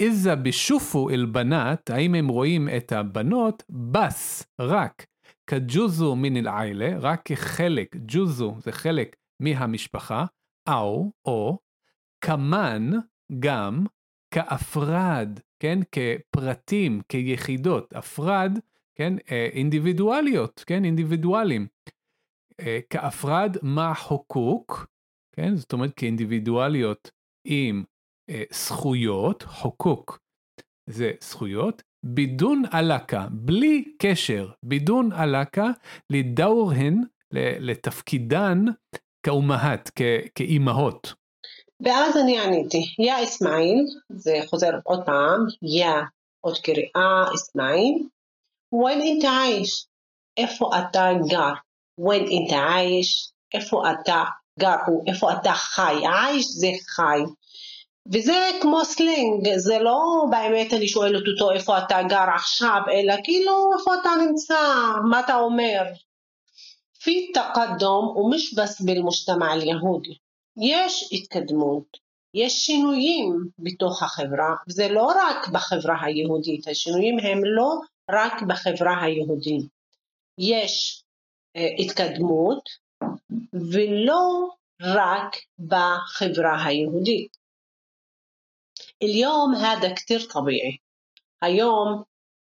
איזה 0.03 0.37
בשופו 0.37 1.11
אל 1.11 1.27
בנת, 1.27 1.91
האם 1.91 2.15
הם 2.15 2.29
רואים 2.29 2.69
את 2.77 2.93
הבנות, 2.93 3.63
בס, 3.71 4.47
רק, 4.61 5.07
כג'וזו 5.51 6.17
מן 6.17 6.37
אל-עיילה, 6.37 6.99
רק 6.99 7.23
כחלק, 7.25 7.97
ג'וזו 8.07 8.57
זה 8.59 8.73
חלק 8.73 9.17
מהמשפחה, 9.43 10.25
או, 10.69 11.13
או, 11.25 11.59
כמן, 12.25 12.91
גם, 13.39 13.85
כאפרד, 14.37 15.41
כן? 15.63 15.79
כפרטים, 15.93 17.01
כיחידות. 17.09 17.95
אפרד, 17.95 18.59
כן? 18.95 19.13
אה, 19.31 19.49
אינדיבידואליות, 19.53 20.65
כן? 20.67 20.85
אינדיבידואלים. 20.85 21.67
אה, 22.61 22.79
כאפרד 22.91 23.57
מה 23.63 23.95
חוקוק, 23.95 24.87
כן? 25.37 25.57
זאת 25.57 25.73
אומרת 25.73 25.95
כאינדיבידואליות 25.95 27.11
עם 27.47 27.85
אה, 28.31 28.43
זכויות, 28.53 29.43
חוקוק 29.43 30.19
זה 30.91 31.13
זכויות, 31.21 31.83
בידון 32.07 32.63
עלקה, 32.71 33.27
בלי 33.31 33.95
קשר, 33.99 34.51
בידון 34.63 35.13
עלקה, 35.13 35.71
לדאורהן, 36.11 37.03
לתפקידן 37.61 38.65
כ 39.27 39.45
أمهات, 39.45 39.91
כאימהות. 40.35 41.15
ואז 41.86 42.18
אני 42.18 42.40
עניתי, 42.40 42.96
יא 43.00 43.24
אסמאעיל, 43.24 43.86
זה 44.10 44.40
חוזר 44.50 44.70
עוד 44.84 45.06
פעם, 45.06 45.46
יא 45.62 45.94
עוד 46.42 46.58
קריאה, 46.58 47.34
אסמאעיל, 47.36 48.08
ווין 48.72 49.02
אינתה 49.02 49.42
עייש, 49.44 49.86
איפה 50.38 50.70
אתה 50.80 51.10
גר? 51.30 51.54
ווין 51.98 52.26
אינתה 52.28 52.76
עייש, 52.76 53.32
איפה 53.54 53.84
אתה 53.92 54.24
גר, 54.60 54.76
איפה 55.08 55.34
אתה 55.34 55.54
חי, 55.54 55.96
עייש 56.08 56.46
זה 56.46 56.68
חי. 56.96 57.22
וזה 58.14 58.50
כמו 58.62 58.86
סלינג, 58.86 59.58
זה 59.58 59.80
לא 59.80 60.00
באמת 60.30 60.74
אני 60.74 60.88
שואלת 60.88 61.24
אותו 61.28 61.52
איפה 61.52 61.78
אתה 61.78 62.04
גר 62.10 62.26
עכשיו, 62.36 62.82
אלא 62.92 63.16
כאילו 63.24 63.70
איפה 63.80 63.92
אתה 64.02 64.10
נמצא, 64.28 64.60
מה 65.10 65.20
אתה 65.20 65.36
אומר. 65.36 65.82
في 66.94 67.32
تقدم 67.34 68.04
ومش 68.16 68.56
بس 68.56 68.82
بالمجتمع 68.82 69.54
اليهودي 69.54 70.25
יש 70.58 71.10
התקדמות, 71.12 71.98
יש 72.34 72.54
שינויים 72.54 73.48
בתוך 73.60 74.04
החברה, 74.04 74.56
וזה 74.68 74.88
לא 74.88 75.06
רק 75.06 75.48
בחברה 75.54 75.96
היהודית, 76.02 76.68
השינויים 76.68 77.20
הם 77.20 77.40
לא 77.44 77.80
רק 78.12 78.42
בחברה 78.42 79.04
היהודית. 79.04 79.66
יש 80.38 81.04
אה, 81.56 81.68
התקדמות 81.80 82.70
ולא 83.54 84.50
רק 84.82 85.36
בחברה 85.60 86.66
היהודית. 86.66 87.38
اليوم 89.04 89.56
هذا 89.56 89.94
كتير 89.94 90.20
طبيعي 90.34 90.78
היום 91.42 92.04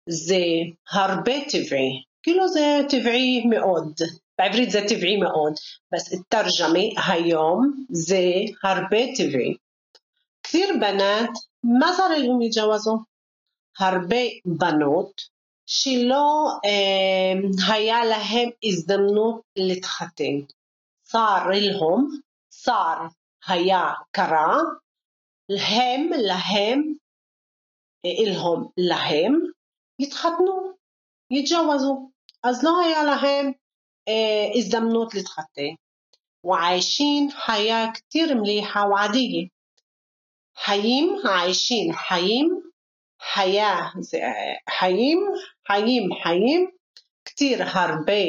זה 0.09 0.43
הרבה 0.91 1.33
טבעי, 1.51 2.03
כאילו 2.23 2.47
זה 2.47 2.79
טבעי 2.89 3.45
מאוד, 3.45 3.93
בעברית 4.38 4.70
זה 4.70 4.80
טבעי 4.88 5.16
מאוד, 5.16 5.52
בס 5.92 6.14
תרג'מי 6.28 6.94
היום 7.08 7.84
זה 7.90 8.22
הרבה 8.62 8.98
טבעי. 9.16 9.56
כתיר 10.42 10.68
בנת, 10.80 11.30
מה 11.62 11.92
זה 11.92 12.02
להם 12.02 12.42
יג'ווזו? 12.42 12.98
הרבה 13.78 14.16
בנות 14.44 15.22
שלא 15.66 16.48
אה, 16.64 17.72
היה 17.74 18.04
להם 18.04 18.50
הזדמנות 18.64 19.40
להתחתן. 19.56 20.38
צר 21.02 21.42
אלהום, 21.52 22.18
צר 22.48 23.06
היה 23.46 23.92
קרה, 24.10 24.56
הם, 25.48 26.10
להם, 26.12 26.92
אלהום, 28.06 28.68
להם, 28.76 29.40
יתחתנו, 29.98 30.72
יתג'ווזו. 31.30 32.10
אז 32.42 32.64
לא 32.64 32.80
היה 32.80 33.04
להם 33.04 33.52
אה, 34.07 34.51
הזדמנות 34.55 35.13
להתחתן. 35.13 35.73
وعايشين 36.43 37.31
حياة 37.31 37.91
كتير 37.91 38.35
مليحة 38.35 38.87
وعادية 38.87 39.47
חיים, 40.55 41.21
عايشين 41.25 41.93
חיים, 41.93 42.71
حياة 43.19 43.91
זה 43.99 44.19
חיים, 44.79 45.19
חיים, 45.67 46.09
חיים, 46.23 46.71
كتير 47.25 47.63
הרבה, 47.63 48.23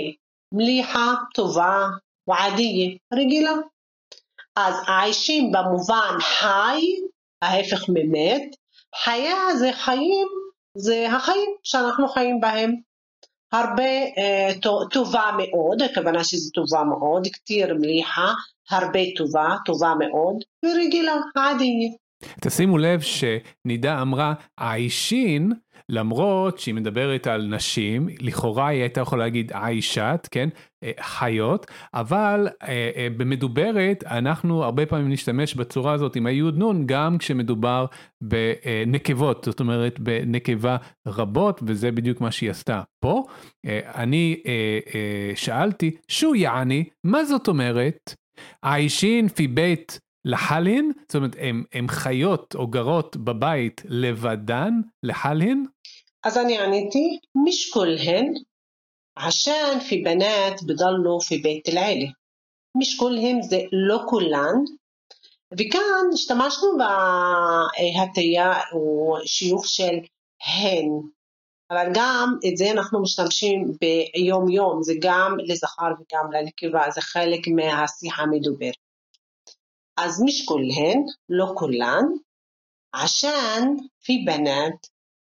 מליחה, 0.53 1.13
טובה, 1.35 1.87
ועדיה, 2.29 2.97
רגילה. 3.15 3.53
אז 4.57 4.75
עיישים 4.87 5.53
במובן 5.53 6.21
חי, 6.21 6.81
ההפך 7.43 7.89
ממת, 7.89 8.57
חיה 9.05 9.55
זה 9.59 9.71
חיים, 9.73 10.29
זה 10.79 11.07
החיים 11.09 11.51
שאנחנו 11.63 12.09
חיים 12.09 12.41
בהם. 12.41 12.75
הרבה 13.52 13.84
אה, 14.18 14.50
טובה 14.92 15.32
מאוד, 15.38 15.82
הכוונה 15.82 16.24
שזו 16.24 16.52
טובה 16.52 16.84
מאוד, 16.84 17.28
כתיר 17.34 17.78
מליחה, 17.80 18.34
הרבה 18.70 19.00
טובה, 19.18 19.56
טובה 19.66 19.94
מאוד, 20.00 20.36
ורגילה, 20.66 21.14
עדיה. 21.36 21.90
תשימו 22.42 22.78
לב 22.78 23.02
שנידה 23.02 24.02
אמרה, 24.02 24.34
האישין 24.58 25.52
למרות 25.90 26.60
שהיא 26.60 26.76
מדברת 26.76 27.28
על 27.28 27.48
נשים, 27.48 28.10
לכאורה 28.20 28.68
היא 28.68 28.82
הייתה 28.82 29.02
יכולה 29.02 29.24
להגיד 29.24 29.52
עיישת, 29.54 30.28
כן, 30.32 30.50
אה, 30.84 30.92
חיות, 31.02 31.66
אבל 31.94 32.48
אה, 32.64 32.92
אה, 32.96 33.08
במדוברת 33.18 34.04
אנחנו 34.04 34.64
הרבה 34.64 34.86
פעמים 34.86 35.10
נשתמש 35.10 35.56
בצורה 35.56 35.94
הזאת 35.94 36.16
עם 36.16 36.26
היוד 36.26 36.58
נון 36.58 36.84
גם 36.86 37.18
כשמדובר 37.18 37.86
בנקבות, 38.22 39.44
זאת 39.46 39.60
אומרת 39.60 40.00
בנקבה 40.00 40.78
רבות, 41.08 41.62
וזה 41.64 41.92
בדיוק 41.92 42.22
מה 42.22 42.32
שהיא 42.32 42.52
עשתה. 42.52 42.82
פה 43.00 43.24
אני 43.96 44.42
שאלתי, 45.36 45.92
שו 46.08 46.36
יעני, 46.36 46.84
מה 47.04 47.26
זאת 47.26 47.48
אומרת? 47.48 48.14
עיישין 48.62 49.28
פי 49.28 49.48
בית 49.48 50.00
לחלין? 50.26 50.92
זאת 51.08 51.16
אומרת, 51.16 51.36
הן 51.74 51.88
חיות 51.88 52.56
או 52.56 52.68
גרות 52.68 53.18
בבית 53.18 53.82
לבדן, 53.86 54.74
לחלין? 55.04 55.66
אז 56.25 56.39
אני 56.39 56.59
עניתי, 56.59 57.19
مش 57.47 57.71
كلهن 57.75 58.35
عشان 59.17 59.81
في 59.81 59.97
بنات 59.97 60.65
بضلوا 60.65 61.21
في 61.21 61.39
بيت 61.39 61.69
العيلة 61.69 62.13
مش 62.77 62.97
كلهم 62.97 63.43
זה 63.43 63.61
לא 63.73 63.99
כולן 64.09 64.57
וכאן 65.53 66.13
השתמשנו 66.13 66.69
בהטייה 66.79 68.53
או 68.73 69.17
שיוך 69.27 69.67
של 69.67 69.99
הן 70.45 70.89
אבל 71.71 71.87
גם 71.95 72.39
את 72.49 72.57
זה 72.57 72.71
אנחנו 72.71 73.03
משתמשים 73.03 73.73
ביום 73.81 74.49
יום 74.49 74.83
זה 74.83 74.93
גם 75.01 75.37
לזכר 75.47 75.87
וגם 75.93 76.33
לנקבה 76.33 76.91
זה 76.91 77.01
חלק 77.01 77.49
מהשיחה 77.49 78.23
המדוברת 78.23 78.77
אז 79.97 80.23
مش 80.25 80.47
كلهن 80.47 80.99
לא 81.29 81.47
כולן 81.57 82.05
عشان 82.95 83.77
في 84.01 84.19
بنات 84.27 84.87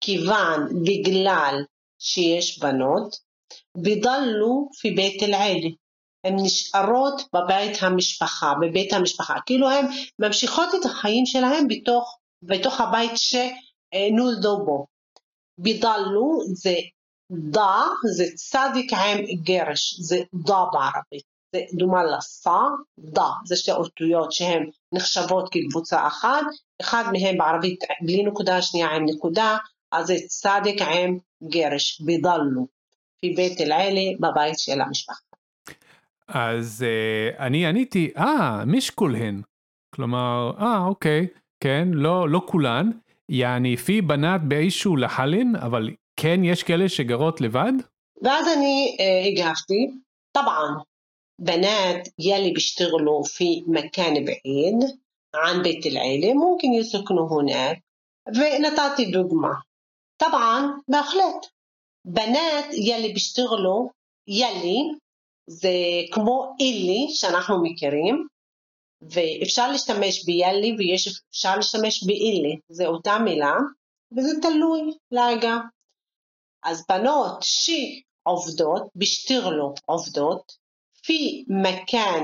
כיוון, 0.02 0.82
בגלל 0.84 1.54
שיש 1.98 2.58
בנות, 2.58 3.16
בידלו 3.76 4.68
פי 4.80 4.90
בית 4.90 5.22
אל-עילה. 5.22 5.70
הן 6.24 6.36
נשארות 6.42 7.22
בבית 7.34 7.82
המשפחה, 7.82 8.52
בבית 8.60 8.92
המשפחה. 8.92 9.34
כאילו 9.46 9.70
הן 9.70 9.86
ממשיכות 10.18 10.68
את 10.80 10.84
החיים 10.84 11.26
שלהן 11.26 11.68
בתוך, 11.68 12.18
בתוך 12.42 12.80
הבית 12.80 13.12
שנולדו 13.14 14.64
בו. 14.64 14.86
בידלו 15.58 16.38
זה 16.54 16.74
דה, 17.32 17.86
זה 18.16 18.24
צדיק 18.34 18.92
עם 18.92 19.18
גרש, 19.42 19.94
זה 20.00 20.16
דה 20.46 20.64
בערבית. 20.72 21.32
זה 21.54 21.60
דומה 21.78 22.04
לסה, 22.04 22.60
דה, 22.98 23.28
זה 23.44 23.56
שתי 23.56 23.72
אותיות 23.72 24.32
שהן 24.32 24.70
נחשבות 24.94 25.48
כקבוצה 25.52 26.06
אחת, 26.06 26.44
אחד 26.80 27.04
מהם 27.12 27.38
בערבית 27.38 27.84
בלי 28.06 28.22
נקודה, 28.24 28.62
שנייה 28.62 28.88
עם 28.88 29.04
נקודה, 29.04 29.56
אז 29.91 30.07
זה 30.07 30.15
צדיק 30.27 30.81
עם 30.81 31.17
גרש, 31.43 32.01
בידלו, 32.01 32.67
في 33.21 33.29
בית 33.29 33.61
אל-עלי, 33.61 34.17
בבית 34.19 34.59
של 34.59 34.81
המשפחה. 34.81 35.27
אז 36.27 36.85
uh, 36.85 37.39
אני 37.39 37.65
עניתי, 37.65 38.11
אה, 38.17 38.65
מישקולהן. 38.65 39.41
כלומר, 39.95 40.51
אה, 40.59 40.85
אוקיי, 40.85 41.27
כן, 41.59 41.87
לא, 41.91 42.29
לא 42.29 42.41
כולן. 42.45 42.89
יעני 43.29 43.77
פי 43.77 44.01
בנת 44.01 44.41
באישו 44.41 44.95
לחלין, 44.95 45.55
אבל 45.55 45.89
כן 46.19 46.43
יש 46.43 46.63
כאלה 46.63 46.89
שגרות 46.89 47.41
לבד? 47.41 47.73
ואז 48.23 48.47
אני 48.57 48.97
uh, 48.99 49.27
הגבתי, 49.27 49.91
طبعا 50.33 50.83
بنات 51.41 52.07
يلي 52.19 52.51
بيشتغلوا 52.51 53.23
في 53.23 53.63
مكان 53.67 54.25
بعيد 54.25 54.97
عن 55.35 55.61
بيت 55.61 55.85
العيلة 55.85 56.33
ممكن 56.33 56.67
يسكنوا 56.67 57.41
هناك 57.41 57.83
ونتعطي 58.27 59.11
دقمة 59.11 59.61
طبعا 60.21 60.61
בהחלט. 60.87 61.45
בנת 62.05 62.65
ילי 62.73 63.13
בישתגלו, 63.13 63.89
ילי 64.27 64.83
זה 65.47 65.71
כמו 66.11 66.55
אילי 66.59 67.07
שאנחנו 67.09 67.63
מכירים, 67.63 68.27
ואפשר 69.01 69.71
להשתמש 69.71 70.25
ביאלי 70.25 70.75
ואפשר 70.77 71.55
להשתמש 71.55 72.03
באילי, 72.03 72.59
זה 72.69 72.87
אותה 72.87 73.19
מילה, 73.19 73.53
וזה 74.17 74.31
תלוי 74.41 74.81
להגה. 75.11 75.57
אז 76.63 76.85
בנות 76.89 77.37
שעובדות, 77.41 78.83
בישתגלו 78.95 79.73
עובדות, 79.85 80.57
פי 81.03 81.45
מקן 81.47 82.23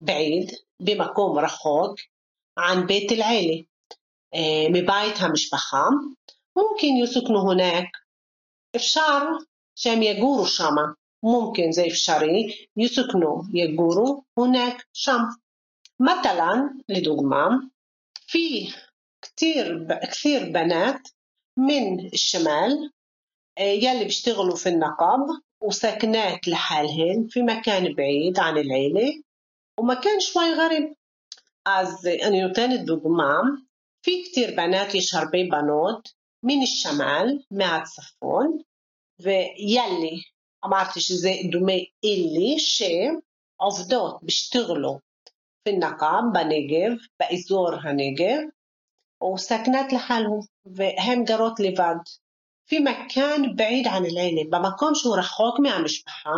בעיד, 0.00 0.50
במקום 0.80 1.38
רחוק, 1.38 2.00
ען 2.58 2.86
בית 2.86 3.12
אל-עילי, 3.12 3.64
מבית 4.72 5.16
המשפחה, 5.18 5.84
ممكن 6.57 6.87
يسكنوا 6.87 7.53
هناك. 7.53 7.91
إفشار 8.75 9.39
شام 9.75 10.03
يجوروا 10.03 10.45
شاما 10.45 10.95
ممكن 11.23 11.71
زي 11.71 11.87
إفشاري 11.87 12.69
يسكنوا 12.77 13.43
يجوروا 13.53 14.21
هناك 14.37 14.87
شام. 14.93 15.37
مثلا 15.99 16.79
لدوغما 16.89 17.69
في 18.27 18.73
كتير 19.21 19.77
ب... 19.77 19.93
كثير 19.93 20.49
بنات 20.49 21.07
من 21.57 22.05
الشمال 22.05 22.91
آه، 23.57 23.61
يلي 23.61 24.03
بيشتغلوا 24.03 24.55
في 24.55 24.69
النقب 24.69 25.41
وساكنات 25.61 26.47
لحالهن 26.47 27.27
في 27.29 27.41
مكان 27.41 27.93
بعيد 27.93 28.39
عن 28.39 28.57
العيلة 28.57 29.21
ومكان 29.79 30.19
شوي 30.19 30.53
غريب. 30.53 30.95
از 31.67 32.07
انيوتان 32.07 32.71
الدوغمام 32.71 33.67
في 34.01 34.23
كتير 34.23 34.55
بنات 34.55 34.95
يشهر 34.95 35.25
بي 35.25 35.43
بنات 35.43 36.07
מן 36.42 36.62
الشمال, 36.62 37.38
מהצפון, 37.50 38.58
ויאלי, 39.20 40.22
אמרתי 40.64 41.00
שזה 41.00 41.30
דומה 41.50 41.72
אילי, 42.04 42.56
שעובדות 42.58 44.20
בשטרלו 44.22 44.98
في 45.64 45.70
النقب 45.70 46.22
בנגב, 46.32 46.92
באזור 47.20 47.70
הנגב, 47.82 48.40
וסכנת 49.34 49.92
לחלו, 49.92 50.40
והן 50.64 51.24
גרות 51.24 51.60
לבד. 51.60 51.96
في 52.66 52.78
مكان 52.78 53.56
بعيد 53.56 53.86
عن 53.86 54.04
العيلة 54.06 54.50
במקום 54.50 54.94
שהוא 54.94 55.16
רחוק 55.16 55.60
מהמשפחה 55.60 56.30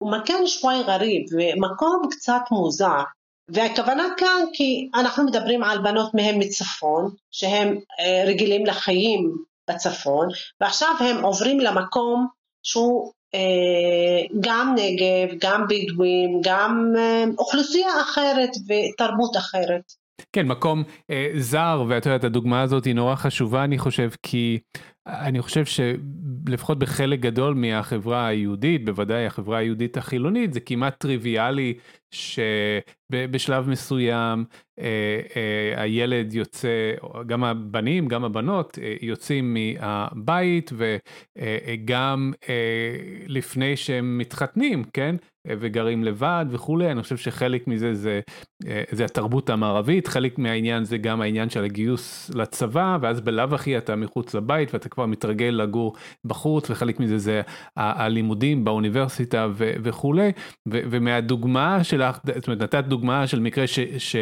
ומכאן 0.00 0.46
שווי 0.46 0.82
גריב 0.86 1.22
ומקום 1.32 2.08
קצת 2.10 2.42
מוזר 2.50 3.02
והכוונה 3.49 4.03
כאן 4.17 4.41
כי 4.53 4.89
אנחנו 4.95 5.23
מדברים 5.23 5.63
על 5.63 5.77
בנות 5.77 6.13
מהם 6.13 6.39
מצפון 6.39 7.11
שהם 7.31 7.77
רגילים 8.27 8.65
לחיים 8.65 9.37
בצפון 9.69 10.27
ועכשיו 10.61 10.93
הם 10.99 11.23
עוברים 11.23 11.59
למקום 11.59 12.27
שהוא 12.63 13.11
גם 14.39 14.75
נגב, 14.75 15.37
גם 15.41 15.65
בדואים, 15.69 16.41
גם 16.43 16.93
אוכלוסייה 17.37 18.01
אחרת 18.01 18.49
ותרבות 18.67 19.37
אחרת. 19.37 19.93
כן, 20.33 20.47
מקום 20.47 20.83
אה, 21.11 21.29
זר, 21.37 21.83
ואת 21.89 22.05
יודעת, 22.05 22.23
הדוגמה 22.23 22.61
הזאת 22.61 22.85
היא 22.85 22.95
נורא 22.95 23.15
חשובה, 23.15 23.63
אני 23.63 23.77
חושב, 23.77 24.09
כי 24.23 24.59
אני 25.07 25.41
חושב 25.41 25.63
שלפחות 25.65 26.79
בחלק 26.79 27.19
גדול 27.19 27.53
מהחברה 27.53 28.27
היהודית, 28.27 28.85
בוודאי 28.85 29.25
החברה 29.25 29.57
היהודית 29.57 29.97
החילונית, 29.97 30.53
זה 30.53 30.59
כמעט 30.59 30.99
טריוויאלי 30.99 31.73
שבשלב 32.11 33.69
מסוים 33.69 34.45
אה, 34.79 34.85
אה, 35.35 35.81
הילד 35.81 36.33
יוצא, 36.33 36.91
גם 37.25 37.43
הבנים, 37.43 38.07
גם 38.07 38.23
הבנות, 38.23 38.79
אה, 38.81 38.95
יוצאים 39.01 39.53
מהבית 39.53 40.71
וגם 40.77 42.33
לפני 43.27 43.77
שהם 43.77 44.17
מתחתנים, 44.17 44.83
כן? 44.93 45.15
וגרים 45.59 46.03
לבד 46.03 46.45
וכולי, 46.49 46.91
אני 46.91 47.01
חושב 47.03 47.17
שחלק 47.17 47.67
מזה 47.67 47.93
זה, 47.93 48.19
אה, 48.67 48.83
זה 48.91 49.05
התרבות 49.05 49.49
המערבית, 49.49 50.07
חלק 50.07 50.39
מהעניין 50.39 50.83
זה 50.83 50.97
גם 50.97 51.21
העניין 51.21 51.49
של 51.49 51.63
הגיוס 51.63 52.31
לצבא, 52.35 52.97
ואז 53.01 53.21
בלאו 53.21 53.55
הכי 53.55 53.77
אתה 53.77 53.95
מחוץ 53.95 54.33
לבית 54.33 54.73
ואתה 54.73 54.89
כבר 54.89 55.05
מתרגל 55.05 55.45
לגור 55.45 55.95
בחוץ, 56.25 56.69
וחלק 56.69 56.99
מזה 56.99 57.17
זה 57.17 57.41
הלימודים 57.77 58.63
באוניברסיטה 58.63 59.47
ו- 59.53 59.73
וכולי, 59.83 60.31
ו- 60.69 60.81
ומהדוגמה 60.89 61.83
שלך, 61.83 62.19
זאת 62.35 62.47
אומרת 62.47 62.61
נתת 62.61 62.83
דוגמה 62.83 63.27
של 63.27 63.39
מקרה 63.39 63.67
ש... 63.67 63.79
ש- 63.97 64.15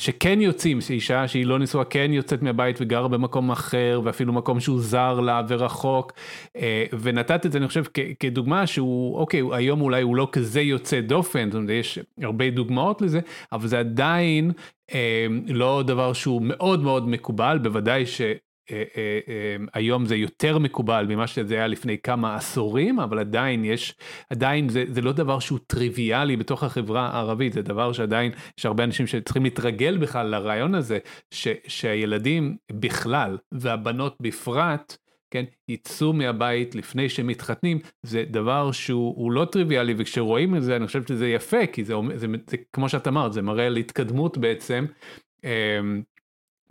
שכן 0.00 0.40
יוצאים, 0.40 0.80
שאישה 0.80 1.28
שהיא 1.28 1.46
לא 1.46 1.58
נשואה 1.58 1.84
כן 1.84 2.12
יוצאת 2.12 2.42
מהבית 2.42 2.76
וגרה 2.80 3.08
במקום 3.08 3.50
אחר 3.50 4.00
ואפילו 4.04 4.32
מקום 4.32 4.60
שהוא 4.60 4.80
זר 4.80 5.20
לה 5.20 5.42
ורחוק. 5.48 6.12
אה, 6.56 6.84
ונתת 7.00 7.46
את 7.46 7.52
זה 7.52 7.58
אני 7.58 7.68
חושב 7.68 7.84
כדוגמה 8.20 8.66
שהוא 8.66 9.18
אוקיי 9.18 9.42
היום 9.52 9.80
אולי 9.80 10.02
הוא 10.02 10.16
לא 10.16 10.28
כזה 10.32 10.60
יוצא 10.60 11.00
דופן, 11.00 11.50
זאת 11.50 11.54
אומרת 11.54 11.70
יש 11.70 11.98
הרבה 12.22 12.50
דוגמאות 12.50 13.02
לזה 13.02 13.20
אבל 13.52 13.68
זה 13.68 13.78
עדיין 13.78 14.52
אה, 14.94 15.26
לא 15.48 15.82
דבר 15.86 16.12
שהוא 16.12 16.42
מאוד 16.42 16.82
מאוד 16.82 17.08
מקובל 17.08 17.58
בוודאי 17.62 18.06
ש... 18.06 18.20
אה, 18.70 18.84
אה, 18.96 19.18
אה, 19.28 19.56
היום 19.74 20.06
זה 20.06 20.16
יותר 20.16 20.58
מקובל 20.58 21.06
ממה 21.08 21.26
שזה 21.26 21.54
היה 21.54 21.66
לפני 21.66 21.98
כמה 21.98 22.36
עשורים, 22.36 23.00
אבל 23.00 23.18
עדיין 23.18 23.64
יש, 23.64 23.94
עדיין 24.30 24.68
זה, 24.68 24.84
זה 24.88 25.00
לא 25.00 25.12
דבר 25.12 25.38
שהוא 25.38 25.58
טריוויאלי 25.66 26.36
בתוך 26.36 26.62
החברה 26.62 27.08
הערבית, 27.08 27.52
זה 27.52 27.62
דבר 27.62 27.92
שעדיין 27.92 28.32
יש 28.58 28.66
הרבה 28.66 28.84
אנשים 28.84 29.06
שצריכים 29.06 29.44
להתרגל 29.44 29.98
בכלל 29.98 30.26
לרעיון 30.26 30.74
הזה, 30.74 30.98
ש, 31.30 31.48
שהילדים 31.66 32.56
בכלל 32.72 33.38
והבנות 33.52 34.16
בפרט, 34.20 34.96
כן, 35.30 35.44
יצאו 35.68 36.12
מהבית 36.12 36.74
לפני 36.74 37.08
שהם 37.08 37.26
מתחתנים, 37.26 37.78
זה 38.02 38.24
דבר 38.30 38.72
שהוא 38.72 39.32
לא 39.32 39.44
טריוויאלי, 39.44 39.94
וכשרואים 39.98 40.56
את 40.56 40.62
זה 40.62 40.76
אני 40.76 40.86
חושב 40.86 41.06
שזה 41.06 41.28
יפה, 41.28 41.66
כי 41.66 41.84
זה, 41.84 41.94
זה, 42.08 42.18
זה, 42.18 42.26
זה 42.50 42.56
כמו 42.72 42.88
שאת 42.88 43.08
אמרת, 43.08 43.32
זה 43.32 43.42
מראה 43.42 43.66
על 43.66 43.76
התקדמות 43.76 44.38
בעצם. 44.38 44.86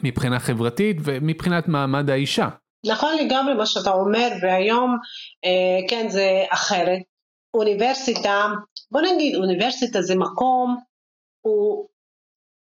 מבחינה 0.03 0.39
חברתית 0.39 0.97
ומבחינת 1.03 1.67
מעמד 1.67 2.09
האישה. 2.09 2.49
נכון 2.85 3.13
לגמרי 3.17 3.53
מה 3.53 3.65
שאתה 3.65 3.91
אומר, 3.91 4.27
והיום 4.41 4.97
אה, 5.45 5.87
כן 5.89 6.09
זה 6.09 6.43
אחרת. 6.49 7.01
אוניברסיטה, 7.53 8.47
בוא 8.91 9.01
נגיד 9.01 9.35
אוניברסיטה 9.35 10.01
זה 10.01 10.15
מקום 10.15 10.77
הוא 11.41 11.87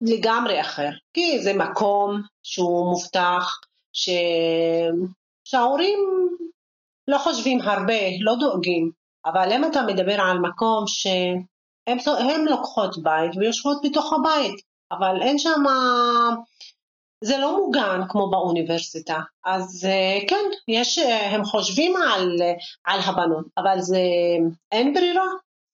לגמרי 0.00 0.60
אחר, 0.60 0.90
כי 1.12 1.42
זה 1.42 1.54
מקום 1.54 2.22
שהוא 2.42 2.90
מובטח, 2.90 3.60
ש... 3.92 4.10
שההורים 5.44 5.98
לא 7.08 7.18
חושבים 7.18 7.60
הרבה, 7.60 8.00
לא 8.20 8.34
דואגים, 8.40 8.90
אבל 9.26 9.52
אם 9.52 9.64
אתה 9.64 9.82
מדבר 9.82 10.20
על 10.20 10.38
מקום 10.38 10.84
שהן 10.86 12.44
לוקחות 12.48 13.02
בית 13.02 13.36
ויושבות 13.36 13.76
בתוך 13.84 14.12
הבית, 14.12 14.54
אבל 14.92 15.22
אין 15.22 15.38
שם 15.38 15.62
זה 17.24 17.38
לא 17.38 17.56
מוגן 17.58 18.00
כמו 18.08 18.30
באוניברסיטה. 18.30 19.18
אז 19.44 19.86
אה, 19.88 20.28
כן, 20.28 20.44
יש, 20.68 20.98
אה, 20.98 21.30
הם 21.30 21.44
חושבים 21.44 21.96
על, 21.96 22.36
אה, 22.42 22.52
על 22.84 23.00
הבנות, 23.00 23.44
אבל 23.58 23.80
זה 23.80 23.98
אין 24.72 24.94
ברירה 24.94 25.26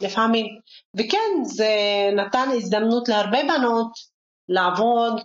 לפעמים. 0.02 0.46
וכן, 0.96 1.44
זה 1.44 1.68
נתן 2.16 2.48
הזדמנות 2.52 3.08
להרבה 3.08 3.38
בנות 3.42 3.92
לעבוד, 4.48 5.20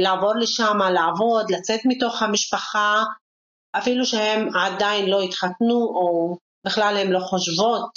לעבור 0.00 0.34
לשם, 0.34 0.78
לעבוד, 0.94 1.50
לצאת 1.50 1.80
מתוך 1.84 2.22
המשפחה, 2.22 3.02
אפילו 3.78 4.04
שהם 4.04 4.48
עדיין 4.56 5.10
לא 5.10 5.22
התחתנו 5.22 5.74
או 5.74 6.36
בכלל 6.66 6.96
הן 6.96 7.10
לא 7.10 7.20
חושבות 7.20 7.90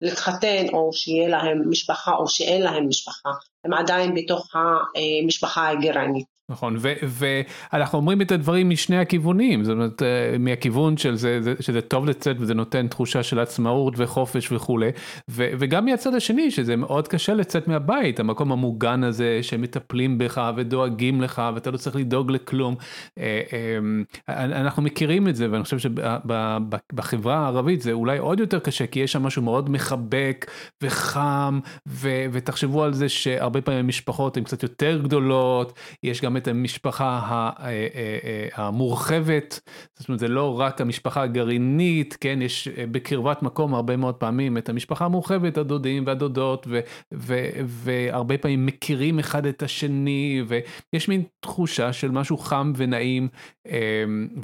להתחתן 0.00 0.66
או 0.72 0.92
שיהיה 0.92 1.28
להם 1.28 1.70
משפחה 1.70 2.12
או 2.14 2.28
שאין 2.28 2.62
להם 2.62 2.88
משפחה, 2.88 3.30
הם 3.64 3.74
עדיין 3.74 4.14
בתוך 4.14 4.46
המשפחה 4.54 5.68
הגרעינית. 5.68 6.31
נכון, 6.52 6.76
ואנחנו 7.72 7.98
אומרים 7.98 8.22
את 8.22 8.32
הדברים 8.32 8.70
משני 8.70 8.98
הכיוונים, 8.98 9.64
זאת 9.64 9.72
אומרת, 9.72 10.02
אה, 10.02 10.38
מהכיוון 10.38 10.96
של 10.96 11.16
זה, 11.16 11.42
זה, 11.42 11.54
שזה 11.60 11.80
טוב 11.80 12.06
לצאת 12.06 12.36
וזה 12.40 12.54
נותן 12.54 12.88
תחושה 12.88 13.22
של 13.22 13.38
עצמאות 13.38 13.94
וחופש 13.96 14.52
וכולי, 14.52 14.90
ו, 15.30 15.48
וגם 15.58 15.84
מהצד 15.84 16.14
השני, 16.14 16.50
שזה 16.50 16.76
מאוד 16.76 17.08
קשה 17.08 17.34
לצאת 17.34 17.68
מהבית, 17.68 18.20
המקום 18.20 18.52
המוגן 18.52 19.04
הזה 19.04 19.38
שמטפלים 19.42 20.18
בך 20.18 20.50
ודואגים 20.56 21.22
לך 21.22 21.42
ואתה 21.54 21.70
לא 21.70 21.76
צריך 21.76 21.96
לדאוג 21.96 22.30
לכלום. 22.30 22.74
אה, 23.18 23.40
אה, 24.28 24.44
אנחנו 24.44 24.82
מכירים 24.82 25.28
את 25.28 25.36
זה, 25.36 25.50
ואני 25.50 25.64
חושב 25.64 25.78
שבחברה 25.78 27.36
הערבית 27.36 27.82
זה 27.82 27.92
אולי 27.92 28.18
עוד 28.18 28.40
יותר 28.40 28.58
קשה, 28.58 28.86
כי 28.86 29.00
יש 29.00 29.12
שם 29.12 29.22
משהו 29.22 29.42
מאוד 29.42 29.70
מחבק 29.70 30.50
וחם, 30.82 31.60
ו, 31.88 32.08
ותחשבו 32.32 32.84
על 32.84 32.92
זה 32.92 33.08
שהרבה 33.08 33.60
פעמים 33.60 33.86
משפחות 33.86 34.36
הן 34.36 34.44
קצת 34.44 34.62
יותר 34.62 35.00
גדולות, 35.02 35.78
יש 36.02 36.20
גם 36.20 36.36
את 36.36 36.41
המשפחה 36.48 37.20
אה, 37.60 37.66
אה, 37.68 38.18
אה, 38.24 38.48
המורחבת, 38.54 39.60
זאת 39.98 40.08
אומרת 40.08 40.20
זה 40.20 40.28
לא 40.28 40.60
רק 40.60 40.80
המשפחה 40.80 41.22
הגרעינית, 41.22 42.16
כן, 42.20 42.42
יש 42.42 42.68
בקרבת 42.68 43.42
מקום 43.42 43.74
הרבה 43.74 43.96
מאוד 43.96 44.14
פעמים 44.14 44.58
את 44.58 44.68
המשפחה 44.68 45.04
המורחבת, 45.04 45.58
הדודים 45.58 46.06
והדודות, 46.06 46.66
ו, 46.70 46.80
ו, 47.14 47.44
והרבה 47.64 48.38
פעמים 48.38 48.66
מכירים 48.66 49.18
אחד 49.18 49.46
את 49.46 49.62
השני, 49.62 50.42
ויש 50.46 51.08
מין 51.08 51.22
תחושה 51.40 51.92
של 51.92 52.10
משהו 52.10 52.38
חם 52.38 52.72
ונעים 52.76 53.28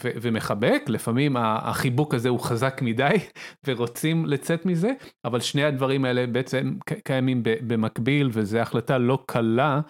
ו, 0.02 0.08
ומחבק, 0.22 0.82
לפעמים 0.88 1.37
החיבוק 1.38 2.14
הזה 2.14 2.28
הוא 2.28 2.40
חזק 2.40 2.80
מדי 2.82 3.16
ורוצים 3.66 4.26
לצאת 4.26 4.66
מזה, 4.66 4.92
אבל 5.24 5.40
שני 5.40 5.64
הדברים 5.64 6.04
האלה 6.04 6.26
בעצם 6.26 6.74
קיימים 7.04 7.40
במקביל, 7.42 8.30
וזו 8.32 8.58
החלטה 8.58 8.98
לא 8.98 9.18
קלה. 9.26 9.80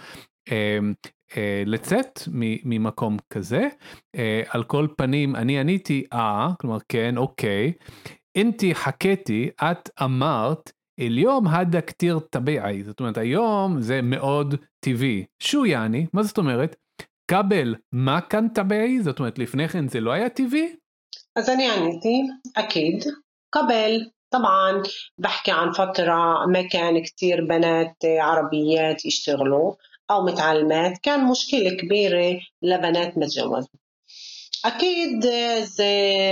אה, 1.38 1.64
לצאת 1.66 2.20
ממקום 2.66 3.18
כזה. 3.30 3.68
אה, 4.16 4.42
על 4.50 4.64
כל 4.64 4.88
פנים, 4.98 5.36
אני 5.36 5.60
עניתי, 5.60 6.04
אה, 6.14 6.50
כלומר 6.60 6.78
כן, 6.90 7.18
אוקיי. 7.18 7.74
אינתי 8.36 8.76
חכיתי, 8.76 9.50
את 9.62 9.90
אמרת, 10.04 10.72
אליום 11.00 11.48
הדה 11.48 11.82
כתיר 11.82 12.20
טבעי, 12.20 12.84
זאת 12.84 13.00
אומרת 13.00 13.18
היום 13.18 13.82
זה 13.82 14.02
מאוד 14.02 14.56
טבעי. 14.80 15.26
שו 15.40 15.66
יעני, 15.66 16.06
מה 16.14 16.24
זאת 16.24 16.38
אומרת? 16.38 16.76
כבל, 17.32 17.76
מה 17.92 18.22
כאן 18.22 18.48
טבעי? 18.48 19.02
זאת 19.02 19.20
אומרת 19.20 19.40
לפני 19.40 19.68
כן 19.68 19.88
זה 19.88 20.00
לא 20.00 20.12
היה 20.12 20.30
טבעי? 20.30 20.76
אז 21.36 21.50
אני 21.50 21.70
עניתי, 21.70 22.22
אקיד, 22.56 23.04
קבל, 23.56 24.02
طبعا 24.34 24.84
بحكي 25.18 25.52
عن 25.52 25.72
فترة 25.72 26.46
ما 26.54 26.62
كان 26.72 27.04
كتير 27.04 27.46
بنات 27.46 27.96
عربيات 28.06 29.06
يشتغلوا 29.06 29.74
أو 30.12 30.26
متعلمات 30.26 30.98
كان 31.04 31.26
مشكلة 31.26 31.78
كبيرة 31.82 32.40
لبنات 32.62 33.18
متجوزة 33.18 33.70
أكيد 34.66 35.26
زي 35.64 36.24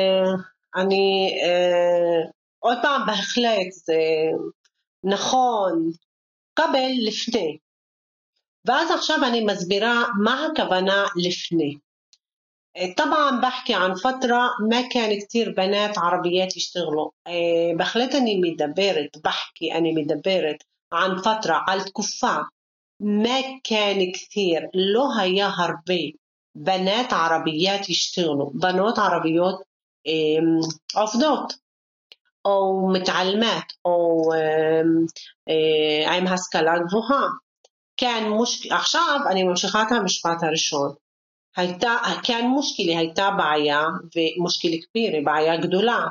אני 0.75 1.31
אה, 1.43 2.31
עוד 2.59 2.77
פעם 2.81 3.05
בהחלט 3.05 3.71
זה 3.85 4.01
נכון, 5.03 5.91
קבל 6.53 6.91
לפני. 7.07 7.57
ואז 8.65 8.91
עכשיו 8.91 9.17
אני 9.27 9.45
מסבירה 9.45 10.03
מה 10.23 10.45
הכוונה 10.45 11.05
לפני. 11.15 11.77
طبعا 12.97 13.41
بحكي 13.41 13.73
عن 13.73 13.95
فترة 13.95 14.41
ما 14.71 14.81
كان 14.91 15.19
كتير 15.19 15.51
بنات 15.51 15.97
عربيات 15.97 16.57
يشتغلوا 16.57 17.09
בהחלט 17.77 18.15
אני 18.15 18.41
מדברת, 18.41 19.17
بحكي 19.23 19.73
אני 19.73 19.91
מדברת 19.91 20.63
عن 20.91 21.17
فترة 21.17 21.53
على 21.67 21.83
תקופה 21.83 22.35
ما 23.00 23.40
كان 23.64 24.12
كثير 24.12 24.70
لو 24.74 25.10
هيا 25.20 25.46
هربي 25.46 26.18
بنات 26.54 27.12
عربيات 27.12 27.90
يشتغلوا 27.90 28.50
بنات 28.54 28.98
عربيات 28.98 29.58
عفضات 30.96 31.52
أو 32.46 32.86
متعلمات 32.88 33.72
أو 33.86 34.32
عم 36.06 36.26
هسكلان 36.26 36.86
هوها 36.94 37.28
كان 37.96 38.30
مش 38.30 38.68
עכשיו 38.70 39.20
אני 39.30 39.42
ממשיכה 39.42 39.82
את 39.82 39.92
המשפט 39.92 40.42
הראשון. 40.42 40.94
הייתה, 41.56 41.96
כאן 42.22 42.46
מושקילה 42.46 42.98
הייתה 42.98 43.30
בעיה, 43.30 43.82
ומושקילה 44.16 44.76
כבירה, 44.82 45.18
בעיה 45.24 45.56
גדולה, 45.56 46.06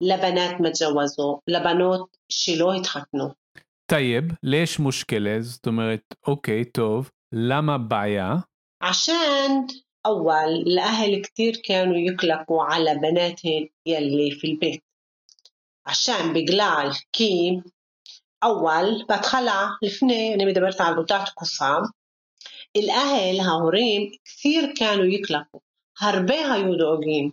לבנות 0.00 0.60
מתג'ווזו, 0.60 1.40
לבנות 1.48 2.16
שלא 2.28 2.74
התחתנו. 2.74 3.45
טייב, 3.85 4.23
ליש 4.43 4.79
מושכלה, 4.79 5.41
זאת 5.41 5.67
אומרת, 5.67 6.15
אוקיי, 6.27 6.65
טוב, 6.65 7.11
למה 7.33 7.77
בעיה? 7.77 8.35
عشان 8.81 9.67
أول 10.05 10.63
الأهل 10.67 11.21
كتير 11.21 11.53
كانوا 11.65 11.97
يقلقوا 11.97 12.63
على 12.63 12.95
بناتهم 12.95 13.67
يلي 13.85 14.31
في 14.31 14.47
البيت 14.47 14.81
عشان 15.85 16.33
بقلال 16.33 16.91
كي 17.13 17.61
أول 18.43 19.05
בהתחלה, 19.09 19.67
לפני, 19.81 20.33
אני 20.33 20.45
מדברת 20.45 20.81
על 20.81 20.97
אותה 20.97 21.23
תקופה, 21.25 21.75
الأهل 22.77 23.39
ההורים 23.39 24.11
كثير 24.25 24.73
كانوا 24.77 25.05
يقلقوا 25.05 25.61
הרבה 26.01 26.53
היו 26.53 26.75
דואגים 26.77 27.31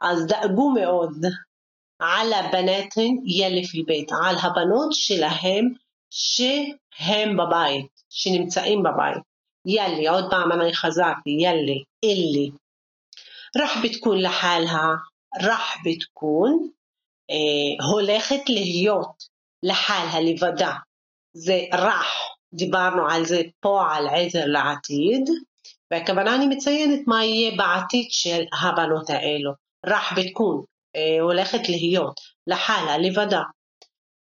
אז 0.00 0.26
דאגו 0.26 0.70
מאוד 0.70 1.26
على 2.05 2.49
بناتهم 2.53 3.23
يلي 3.25 3.63
في 3.63 3.77
البيت 3.77 4.13
على 4.13 4.37
البنات 4.37 4.91
שלהם 4.91 5.73
שהם 6.09 7.37
בבית, 7.37 7.91
שנמצאים 8.09 8.83
בבית. 8.83 9.23
يلي 9.65 10.07
עוד 10.09 10.29
פעם 10.29 10.51
אני 10.51 10.73
חזרתי, 10.73 11.29
يلي, 11.39 11.83
اللي. 12.03 12.51
رح 13.57 13.83
بتكون 13.83 14.17
لحالها, 14.21 14.97
رح 15.41 15.77
بتكون 15.85 16.69
אה, 17.31 17.85
הולכת 17.91 18.49
להיות 18.49 19.23
לחלها 19.63 20.21
לבדה. 20.21 20.73
זה 21.33 21.61
רח, 21.73 22.15
דיברנו 22.53 23.09
על 23.09 23.25
זה 23.25 23.41
פה 23.59 23.95
על 23.95 24.07
עזר 24.07 24.45
לעתיד, 24.45 25.29
והכוונה 25.91 26.35
אני 26.35 26.47
מציינת 26.47 26.99
מה 27.07 27.25
יהיה 27.25 27.55
בעתיד 27.57 28.07
של 28.09 28.43
הבנות 28.61 29.09
האלו. 29.09 29.51
רח 29.85 30.13
בתקון, 30.17 30.63
הולכת 31.20 31.68
להיות 31.68 32.20
לחלה, 32.46 32.98
לבדה. 32.98 33.42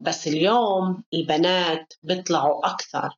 بس 0.01 0.27
اليوم 0.27 1.03
البنات 1.15 1.95
بيطلعوا 2.03 2.67
أكثر 2.67 3.09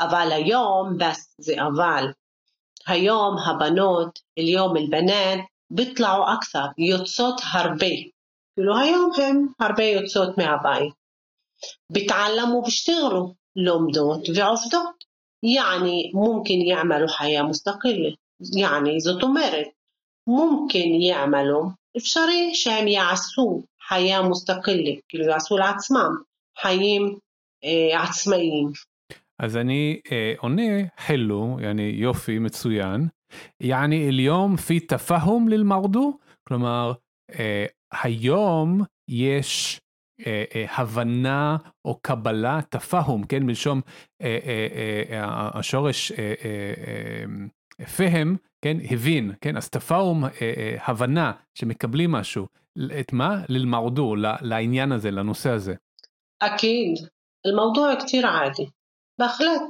אבל 0.00 0.32
היום, 0.32 0.98
بس 0.98 1.34
זה 1.38 1.54
אבל, 1.62 2.12
היום 2.86 3.36
הבנות, 3.38 4.18
اليوم 4.38 4.76
البنات 4.76 5.38
بيطلعوا 5.70 6.32
أكثر, 6.32 6.66
יוצאות 6.78 7.40
הרבה. 7.52 7.96
כאילו 8.54 8.78
היום 8.78 9.10
הן 9.18 9.46
הרבה 9.60 9.84
יוצאות 9.84 10.38
מהבית. 10.38 10.92
بتعلموا 11.92 12.58
وبيشتغلوا 12.60 13.32
لومدوت 13.56 14.30
ועובדות. 14.36 15.04
يعني 15.42 16.12
ممكن 16.14 16.54
يعملوا 16.54 17.08
حياة 17.08 17.42
مستقلة 17.42 18.16
يعني 18.56 19.00
זאת 19.00 19.22
אומרת 19.22 19.66
ممكن 20.26 20.88
يعملوا 21.00 21.70
אפשרי 21.97 22.51
שהם 22.53 22.87
יעשו 22.87 23.63
חיה 23.87 24.21
מוסתקלית, 24.21 24.99
כאילו 25.09 25.25
יעשו 25.25 25.57
לעצמם 25.57 26.11
חיים 26.61 27.17
אה, 27.63 28.03
עצמאיים. 28.03 28.71
אז 29.39 29.57
אני 29.57 29.99
אה, 30.11 30.33
עונה 30.37 30.71
חלו, 30.99 31.57
יעני 31.61 31.91
יופי 31.95 32.39
מצוין, 32.39 33.07
יעני 33.59 34.07
אליום 34.07 34.57
פי 34.57 34.79
תפאום 34.79 35.47
ללמרדו, 35.47 36.17
כלומר 36.47 36.93
אה, 37.39 37.65
היום 38.03 38.81
יש 39.09 39.81
אה, 40.27 40.43
אה, 40.55 40.65
הבנה 40.69 41.57
או 41.85 41.99
קבלה, 42.01 42.59
תפאום, 42.69 43.23
כן, 43.23 43.43
מלשום 43.43 43.81
אה, 44.21 45.09
השורש 45.53 46.11
פהם, 47.96 48.36
כן, 48.64 48.76
הבין, 48.90 49.32
כן, 49.40 49.56
אז 49.56 49.70
תפאום, 49.70 50.24
הבנה 50.86 51.32
שמקבלים 51.54 52.12
משהו, 52.12 52.46
את 53.00 53.12
מה? 53.12 53.42
ללמרדו, 53.48 54.14
לעניין 54.40 54.92
הזה, 54.92 55.10
לנושא 55.10 55.50
הזה. 55.50 55.74
أكيد 56.42 56.94
الموضوع 57.46 57.94
كتير 57.94 58.26
عادي 58.26 58.70
בהחלט 59.18 59.62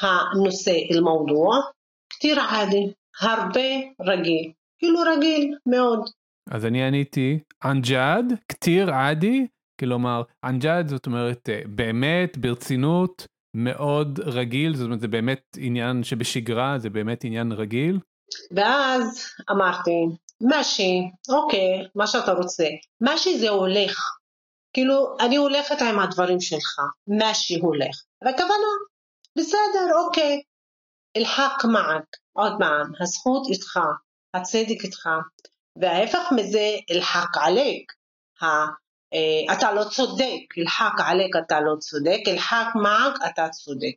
הנושא 0.00 0.72
الموضوع 0.90 1.70
كتير 2.10 2.40
عادي 2.40 2.92
הרבה 3.20 3.68
רגיל 4.00 4.52
כאילו 4.78 5.00
רגיל 5.00 5.56
מאוד. 5.66 6.10
אז 6.50 6.66
אני 6.66 6.82
עניתי 6.82 7.38
אנג'אד, 7.64 8.24
כתיר 8.48 8.90
עדי, 8.90 9.46
כלומר, 9.80 10.22
אנג'אד 10.44 10.88
זאת 10.88 11.06
אומרת 11.06 11.48
אה, 11.48 11.60
באמת, 11.66 12.38
ברצינות, 12.38 13.26
מאוד 13.53 14.19
רגיל, 14.19 14.75
זאת 14.75 14.85
אומרת 14.85 14.99
זה 14.99 15.07
באמת 15.07 15.57
עניין 15.57 16.03
שבשגרה, 16.03 16.79
זה 16.79 16.89
באמת 16.89 17.23
עניין 17.23 17.51
רגיל. 17.51 17.99
ואז 18.55 19.25
אמרתי, 19.51 19.91
משי, 20.41 21.01
אוקיי, 21.29 21.87
מה 21.95 22.07
שאתה 22.07 22.31
רוצה, 22.31 22.65
משי 23.01 23.39
זה 23.39 23.49
הולך. 23.49 23.99
כאילו, 24.73 25.17
אני 25.19 25.35
הולכת 25.35 25.81
עם 25.81 25.99
הדברים 25.99 26.39
שלך, 26.39 26.79
משי 27.07 27.59
הולך. 27.59 28.03
והכוונה, 28.23 28.71
בסדר, 29.37 29.95
אוקיי. 30.05 30.41
אלחק 31.17 31.65
מעק, 31.71 32.05
עוד 32.33 32.53
פעם, 32.59 32.91
הזכות 33.01 33.47
איתך, 33.49 33.79
הצדק 34.33 34.83
איתך, 34.83 35.09
וההפך 35.81 36.31
מזה, 36.35 36.77
אלחק 36.91 37.37
עליק, 37.41 37.91
אתה 39.52 39.72
לא 39.72 39.84
צודק, 39.84 40.58
אלחק 40.58 40.92
עליק 41.06 41.36
אתה 41.46 41.60
לא 41.60 41.76
צודק, 41.78 42.20
אלחק 42.28 42.66
מעק 42.82 43.14
אתה 43.30 43.48
צודק. 43.48 43.94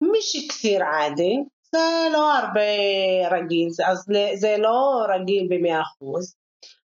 מי 0.00 0.18
שכפיר 0.22 0.84
עדי, 0.84 1.36
זה 1.72 2.08
לא 2.12 2.34
הרבה 2.38 2.60
רגיל, 3.30 3.68
אז 3.86 4.04
זה 4.34 4.56
לא 4.58 5.04
רגיל 5.14 5.46
במאה 5.50 5.82
אחוז. 5.82 6.34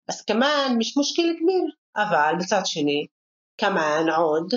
אז 0.08 0.22
כמובן 0.22 0.74
مش 0.78 0.98
مشكلة 0.98 1.32
كبيرة 1.40 1.72
אבל 1.96 2.34
בצד 2.40 2.60
שני 2.64 3.06
כמובן 3.58 4.06
עוד 4.16 4.54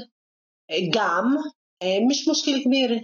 גם 0.93 1.35
مش 2.09 2.27
مشكلة 2.27 2.63
كبيرة 2.63 2.99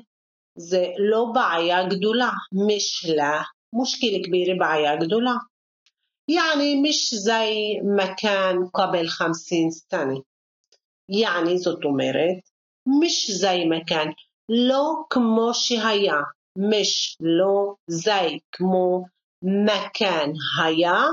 זה 0.56 0.86
לא 0.98 1.26
בעיה 1.34 1.88
גדולה 1.88 2.32
مش 2.68 3.06
لا 3.06 3.44
مشكلة 3.82 4.22
كبيرة 4.26 4.58
בעיה 4.60 4.96
גדולה 4.96 5.34
يعني 6.28 6.82
مش 6.82 7.16
زي 7.16 7.82
ما 7.84 8.06
كان 8.06 8.68
قبل 8.68 9.08
خمسين 9.08 9.72
سنة 9.72 10.24
يعني 11.10 11.58
זאת 11.58 11.86
אומרת, 11.86 12.50
مش 13.02 13.32
زي 13.32 13.66
ما 13.66 13.80
كان, 13.80 14.14
לא 14.50 15.06
כמו 15.10 15.54
שהיה, 15.54 16.22
مش 16.58 17.18
לא 17.20 17.76
زي 17.88 18.40
כמו 18.52 19.06
مكان 19.44 20.34
היה 20.64 21.04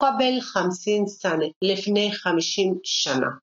قبل 0.00 0.40
خمسين 0.40 1.06
سنة 1.06 1.50
לפני 1.62 2.12
خمسين 2.12 2.80
שנה. 2.84 3.40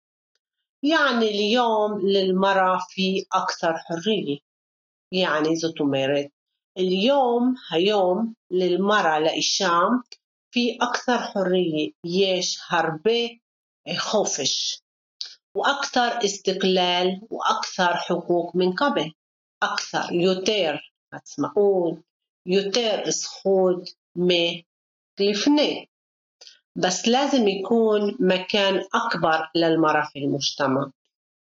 يعني 0.84 1.26
اليوم 1.30 2.00
للمرأة 2.02 2.78
في 2.90 3.26
أكثر 3.34 3.74
حرية 3.78 4.38
يعني 5.12 5.56
זאת 5.56 5.80
אומרת 5.80 6.28
اليوم 6.78 7.56
היום 7.72 8.34
للمرأة 8.52 9.20
לאישה 9.20 9.80
في 10.57 10.79
أكثر 10.83 11.19
حرية 11.19 11.91
يشهر 12.05 12.99
آه، 13.89 13.95
خوفش. 13.97 14.83
وأكثر 15.55 16.25
استقلال 16.25 17.21
وأكثر 17.31 17.97
حقوق 17.97 18.57
من 18.57 18.73
قبل. 18.73 19.13
أكثر. 19.63 20.13
يوتير 20.13 20.95
هتسمعون 21.13 22.03
يوتير 22.47 23.11
سخود 23.11 23.89
ما 24.15 24.63
لفني 25.21 25.91
بس 26.77 27.09
لازم 27.09 27.49
يكون 27.49 28.17
مكان 28.21 28.85
أكبر 28.95 29.51
للمرأة 29.55 30.09
في 30.13 30.19
المجتمع. 30.19 30.91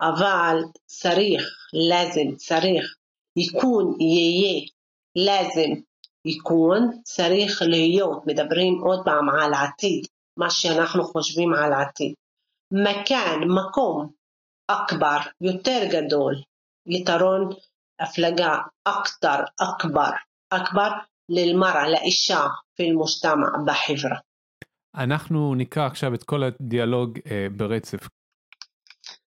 أفعل 0.02 0.74
صريخ 0.88 1.70
لازم 1.74 2.38
صريخ. 2.38 2.96
يكون 3.36 4.02
يي 4.02 4.72
لازم. 5.16 5.84
يكون 6.25 7.03
צריך 7.03 7.63
להיות, 7.63 8.27
מדברים 8.27 8.81
עוד 8.83 9.05
פעם 9.05 9.29
על 9.31 9.55
עתיד, 9.55 10.07
מה 10.39 10.51
שאנחנו 10.51 11.05
חושבים 11.05 11.55
על 11.55 11.73
העתיד. 11.73 12.15
מכאן, 12.73 13.41
מקום 13.49 14.11
אכבר, 14.71 15.19
יותר 15.41 15.81
גדול, 15.93 16.35
יתרון 16.87 17.51
הפלגה 18.01 18.57
אכתר, 18.85 19.41
אכבר, 19.61 20.11
אכבר 20.51 20.91
ללמרה, 21.29 21.89
לאישה 21.89 22.47
في 22.77 22.83
المجتمع 22.83 23.49
בחברה. 23.67 24.19
אנחנו 24.97 25.55
נקרא 25.55 25.87
עכשיו 25.87 26.15
את 26.15 26.23
כל 26.23 26.43
הדיאלוג 26.43 27.19
אה, 27.31 27.47
ברצף. 27.57 28.09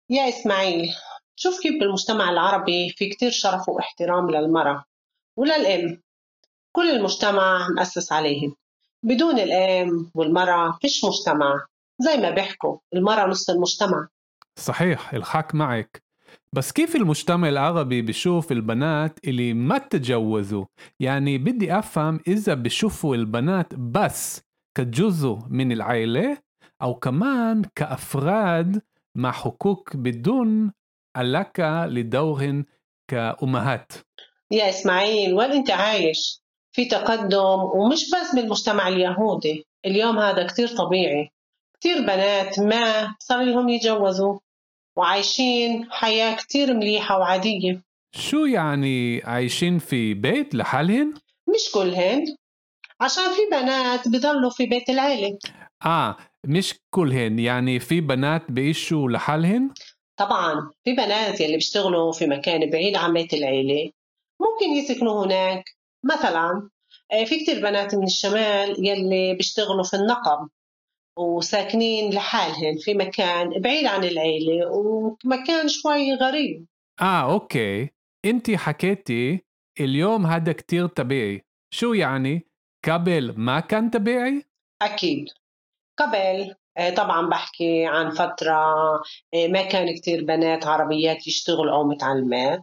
يا 0.10 0.30
إسماعيل 0.30 0.90
شوف 1.36 1.60
كيف 1.60 1.80
بالمجتمع 1.80 2.30
العربي 2.30 2.90
في 2.90 3.10
كتير 3.10 3.32
شرف 3.32 3.70
واحترام 3.70 4.30
للمرأة 4.30 4.84
وللأم 5.38 6.02
كل 6.77 6.91
المجتمع 6.91 7.69
مؤسس 7.77 8.13
عليهم. 8.13 8.57
بدون 9.03 9.39
الأم 9.39 10.11
والمرأة 10.15 10.79
فيش 10.81 11.05
مجتمع. 11.05 11.67
زي 11.99 12.17
ما 12.17 12.31
بيحكوا 12.31 12.79
المرأة 12.95 13.27
نص 13.27 13.51
المجتمع. 13.51 14.09
صحيح 14.59 15.15
الحق 15.15 15.55
معك. 15.55 16.03
بس 16.53 16.73
كيف 16.73 16.97
المجتمع 16.97 17.49
العربي 17.49 18.03
بشوف 18.03 18.53
البنات 18.53 19.19
اللي 19.25 19.55
ما 19.55 19.79
تجوزوا؟ 19.79 20.65
يعني 21.01 21.39
بدي 21.39 21.79
أفهم 21.79 22.21
إذا 22.29 22.55
بشوفوا 22.55 23.17
البنات 23.17 23.75
بس 23.75 24.43
كجزء 24.77 25.39
من 25.49 25.73
العائلة 25.73 26.39
أو 26.83 26.95
كمان 26.95 27.63
كأفراد 27.75 28.83
مع 29.15 29.33
حقوق 29.33 29.97
بدون 29.97 30.73
علاقة 31.17 31.87
لدورهن 31.87 32.65
كأمهات. 33.09 33.93
يا 34.51 34.69
إسماعيل 34.69 35.35
وين 35.35 35.53
أنت 35.53 35.71
عايش؟ 35.71 36.44
في 36.75 36.85
تقدم 36.85 37.61
ومش 37.75 38.11
بس 38.11 38.35
بالمجتمع 38.35 38.89
اليهودي. 38.89 39.67
اليوم 39.87 40.19
هذا 40.19 40.47
كتير 40.47 40.69
طبيعي. 40.69 41.31
كتير 41.81 42.01
بنات 42.01 42.61
ما 42.61 43.15
صار 43.19 43.43
لهم 43.43 43.69
يتجوزوا 43.69 44.39
وعايشين 44.97 45.87
حياة 45.91 46.37
كتير 46.37 46.75
مليحة 46.75 47.19
وعادية. 47.19 47.83
شو 48.13 48.45
يعني 48.45 49.23
عايشين 49.25 49.79
في 49.79 50.15
بيت 50.15 50.55
لحالهن؟ 50.55 51.15
مش 51.55 51.71
كلهن 51.75 52.37
عشان 53.01 53.25
في 53.25 53.43
بنات 53.53 54.09
بضلوا 54.09 54.51
في 54.51 54.67
بيت 54.67 54.89
العيلة. 54.91 55.39
آه 55.87 56.17
مش 56.47 56.75
كلهن 56.91 57.39
يعني 57.39 57.81
في 57.81 58.01
بنات 58.01 58.51
بيعيشوا 58.51 59.11
لحالهن؟ 59.11 59.71
طبعا 60.17 60.71
في 60.85 60.93
بنات 60.93 61.41
يلي 61.41 61.55
بيشتغلوا 61.55 62.13
في 62.13 62.27
مكان 62.27 62.71
بعيد 62.71 62.97
عن 62.97 63.13
بيت 63.13 63.35
العيلة. 63.35 63.91
ممكن 64.41 64.67
يسكنوا 64.67 65.25
هناك 65.25 65.65
مثلا 66.05 66.69
آه، 67.13 67.25
في 67.25 67.41
كتير 67.41 67.63
بنات 67.63 67.95
من 67.95 68.05
الشمال 68.05 68.87
يلي 68.87 69.35
بيشتغلوا 69.35 69.85
في 69.85 69.97
النقب 69.97 70.49
وساكنين 71.19 72.15
لحالهن 72.15 72.79
في 72.79 72.95
مكان 72.95 73.61
بعيد 73.61 73.87
عن 73.87 74.05
العيلة 74.05 74.71
ومكان 74.71 75.69
شوي 75.69 76.15
غريب. 76.15 76.67
آه 77.01 77.33
أوكي. 77.33 77.91
أنت 78.25 78.51
حكيتي 78.51 79.45
اليوم 79.81 80.27
هذا 80.27 80.53
كتير 80.53 80.87
طبيعي. 80.87 81.43
شو 81.71 81.93
يعني؟ 81.93 82.47
قبل 82.85 83.35
ما 83.37 83.61
كان 83.61 83.91
طبيعي؟ 83.91 84.45
أكيد. 84.83 85.29
قبل 85.99 86.55
آه، 86.77 86.91
طبعا 86.91 87.29
بحكي 87.29 87.87
عن 87.87 88.11
فترة 88.11 88.55
آه، 89.35 89.47
ما 89.49 89.63
كان 89.63 89.95
كتير 89.95 90.25
بنات 90.25 90.67
عربيات 90.67 91.27
يشتغلوا 91.27 91.75
أو 91.75 91.85
متعلمات 91.85 92.63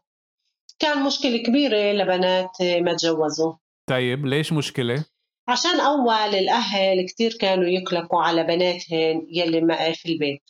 كان 0.82 1.04
مشكلة 1.04 1.38
كبيرة 1.38 1.92
لبنات 1.92 2.62
ما 2.62 2.94
تجوزوا. 2.94 3.54
طيب 3.90 4.26
ليش 4.26 4.54
مشكلة؟ 4.54 5.06
عشان 5.48 5.80
أول 5.80 6.36
الأهل 6.36 7.06
كتير 7.06 7.38
كانوا 7.40 7.66
يقلقوا 7.66 8.24
على 8.24 8.44
بناتهم 8.44 9.28
يلي 9.30 9.62
ما 9.62 9.92
في 9.92 10.12
البيت. 10.14 10.42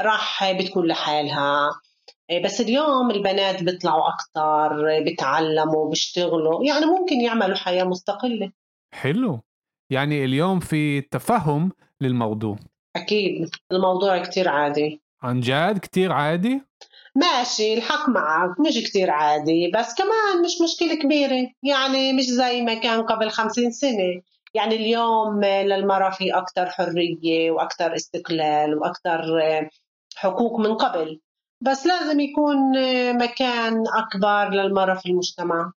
راح 0.00 0.52
بتكون 0.52 0.86
لحالها. 0.86 1.70
بس 2.44 2.60
اليوم 2.60 3.10
البنات 3.10 3.62
بيطلعوا 3.62 4.02
أكتر 4.08 5.02
بيتعلموا 5.04 5.90
بيشتغلوا. 5.90 6.64
يعني 6.64 6.86
ممكن 6.86 7.20
يعملوا 7.20 7.56
حياة 7.56 7.84
مستقلة. 7.84 8.52
حلو. 8.94 9.40
يعني 9.90 10.24
اليوم 10.24 10.60
في 10.60 11.00
تفهم 11.00 11.72
للموضوع. 12.00 12.56
أكيد. 12.96 13.50
الموضوع 13.72 14.22
كتير 14.22 14.48
عادي. 14.48 15.02
عن 15.22 15.40
جد 15.40 15.78
كتير 15.78 16.12
عادي؟ 16.12 16.62
ماشي 17.16 17.74
الحق 17.74 18.08
معك 18.08 18.60
مش 18.60 18.74
كتير 18.74 19.10
عادي 19.10 19.70
بس 19.74 19.94
كمان 19.94 20.44
مش 20.44 20.60
مشكلة 20.64 20.94
كبيرة 20.94 21.50
يعني 21.62 22.12
مش 22.12 22.24
زي 22.24 22.62
ما 22.62 22.74
كان 22.74 23.02
قبل 23.02 23.30
خمسين 23.30 23.70
سنة. 23.70 24.22
يعني 24.54 24.76
اليوم 24.76 25.44
للمرأة 25.44 26.10
في 26.10 26.30
أكتر 26.30 26.66
حرية 26.66 27.50
وأكتر 27.50 27.94
استقلال 27.94 28.78
وأكتر 28.78 29.40
آه، 29.42 29.68
حقوق 30.16 30.60
من 30.60 30.74
قبل. 30.74 31.20
بس 31.60 31.86
لازم 31.86 32.20
يكون 32.20 32.76
آه، 32.76 33.12
مكان 33.12 33.84
أكبر 33.96 34.48
للمرأة 34.48 34.94
في 34.94 35.08
المجتمع. 35.10 35.72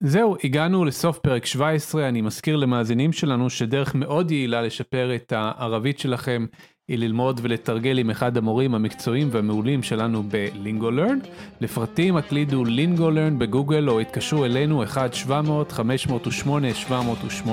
זהו, 0.00 0.36
הגענו 0.44 0.84
לסוף 0.84 1.18
פרק 1.18 1.46
17, 1.46 2.08
אני 2.08 2.20
מזכיר 2.20 2.56
למאזינים 2.56 3.12
שלנו 3.12 3.50
שדרך 3.50 3.94
מאוד 3.94 4.30
יעילה 4.30 4.62
לשפר 4.62 5.14
את 5.14 5.32
הערבית 5.32 5.98
שלכם 5.98 6.46
היא 6.88 6.98
ללמוד 6.98 7.40
ולתרגל 7.42 7.98
עם 7.98 8.10
אחד 8.10 8.36
המורים 8.36 8.74
המקצועיים 8.74 9.28
והמעולים 9.32 9.82
שלנו 9.82 10.22
בלינגולרן. 10.22 11.18
לפרטים 11.60 12.16
הקלידו 12.16 12.64
לינגולרן 12.64 13.38
בגוגל 13.38 13.88
או 13.88 14.00
התקשרו 14.00 14.44
אלינו 14.44 14.84
1-700-508-708. 14.84 17.48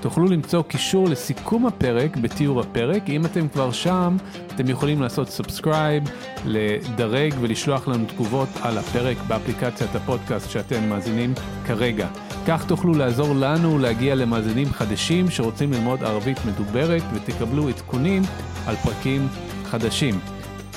תוכלו 0.00 0.26
למצוא 0.26 0.62
קישור 0.62 1.08
לסיכום 1.08 1.66
הפרק 1.66 2.16
בתיאור 2.16 2.60
הפרק. 2.60 3.08
אם 3.08 3.26
אתם 3.26 3.48
כבר 3.48 3.72
שם, 3.72 4.16
אתם 4.54 4.68
יכולים 4.68 5.02
לעשות 5.02 5.28
subscribe, 5.28 6.02
לדרג 6.44 7.34
ולשלוח 7.40 7.88
לנו 7.88 8.04
תגובות 8.04 8.48
על 8.62 8.78
הפרק 8.78 9.16
באפליקציית 9.28 9.94
הפודקאסט 9.94 10.50
שאתם 10.50 10.88
מאזינים 10.88 11.34
כרגע. 11.66 12.08
כך 12.46 12.64
תוכלו 12.66 12.94
לעזור 12.94 13.34
לנו 13.34 13.78
להגיע 13.78 14.14
למאזינים 14.14 14.68
חדשים 14.72 15.30
שרוצים 15.30 15.72
ללמוד 15.72 16.04
ערבית 16.04 16.38
מדוברת 16.46 17.02
ותקבלו 17.14 17.68
עדכונים 17.68 18.22
על 18.66 18.76
פרקים 18.76 19.28
חדשים. 19.64 20.20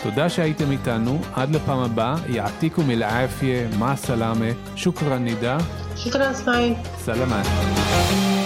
תודה 0.03 0.29
שהייתם 0.29 0.71
איתנו, 0.71 1.21
עד 1.34 1.55
לפעם 1.55 1.79
הבאה, 1.79 2.15
يعطيكم 2.30 2.84
العافية, 2.84 3.67
مع 3.80 3.95
السلامة, 3.95 4.45
شكرا 4.75 5.23
נידה. 5.23 5.57
شكرا 5.95 6.34
אסמאעיל. 6.34 6.73
سلامات. 6.97 8.40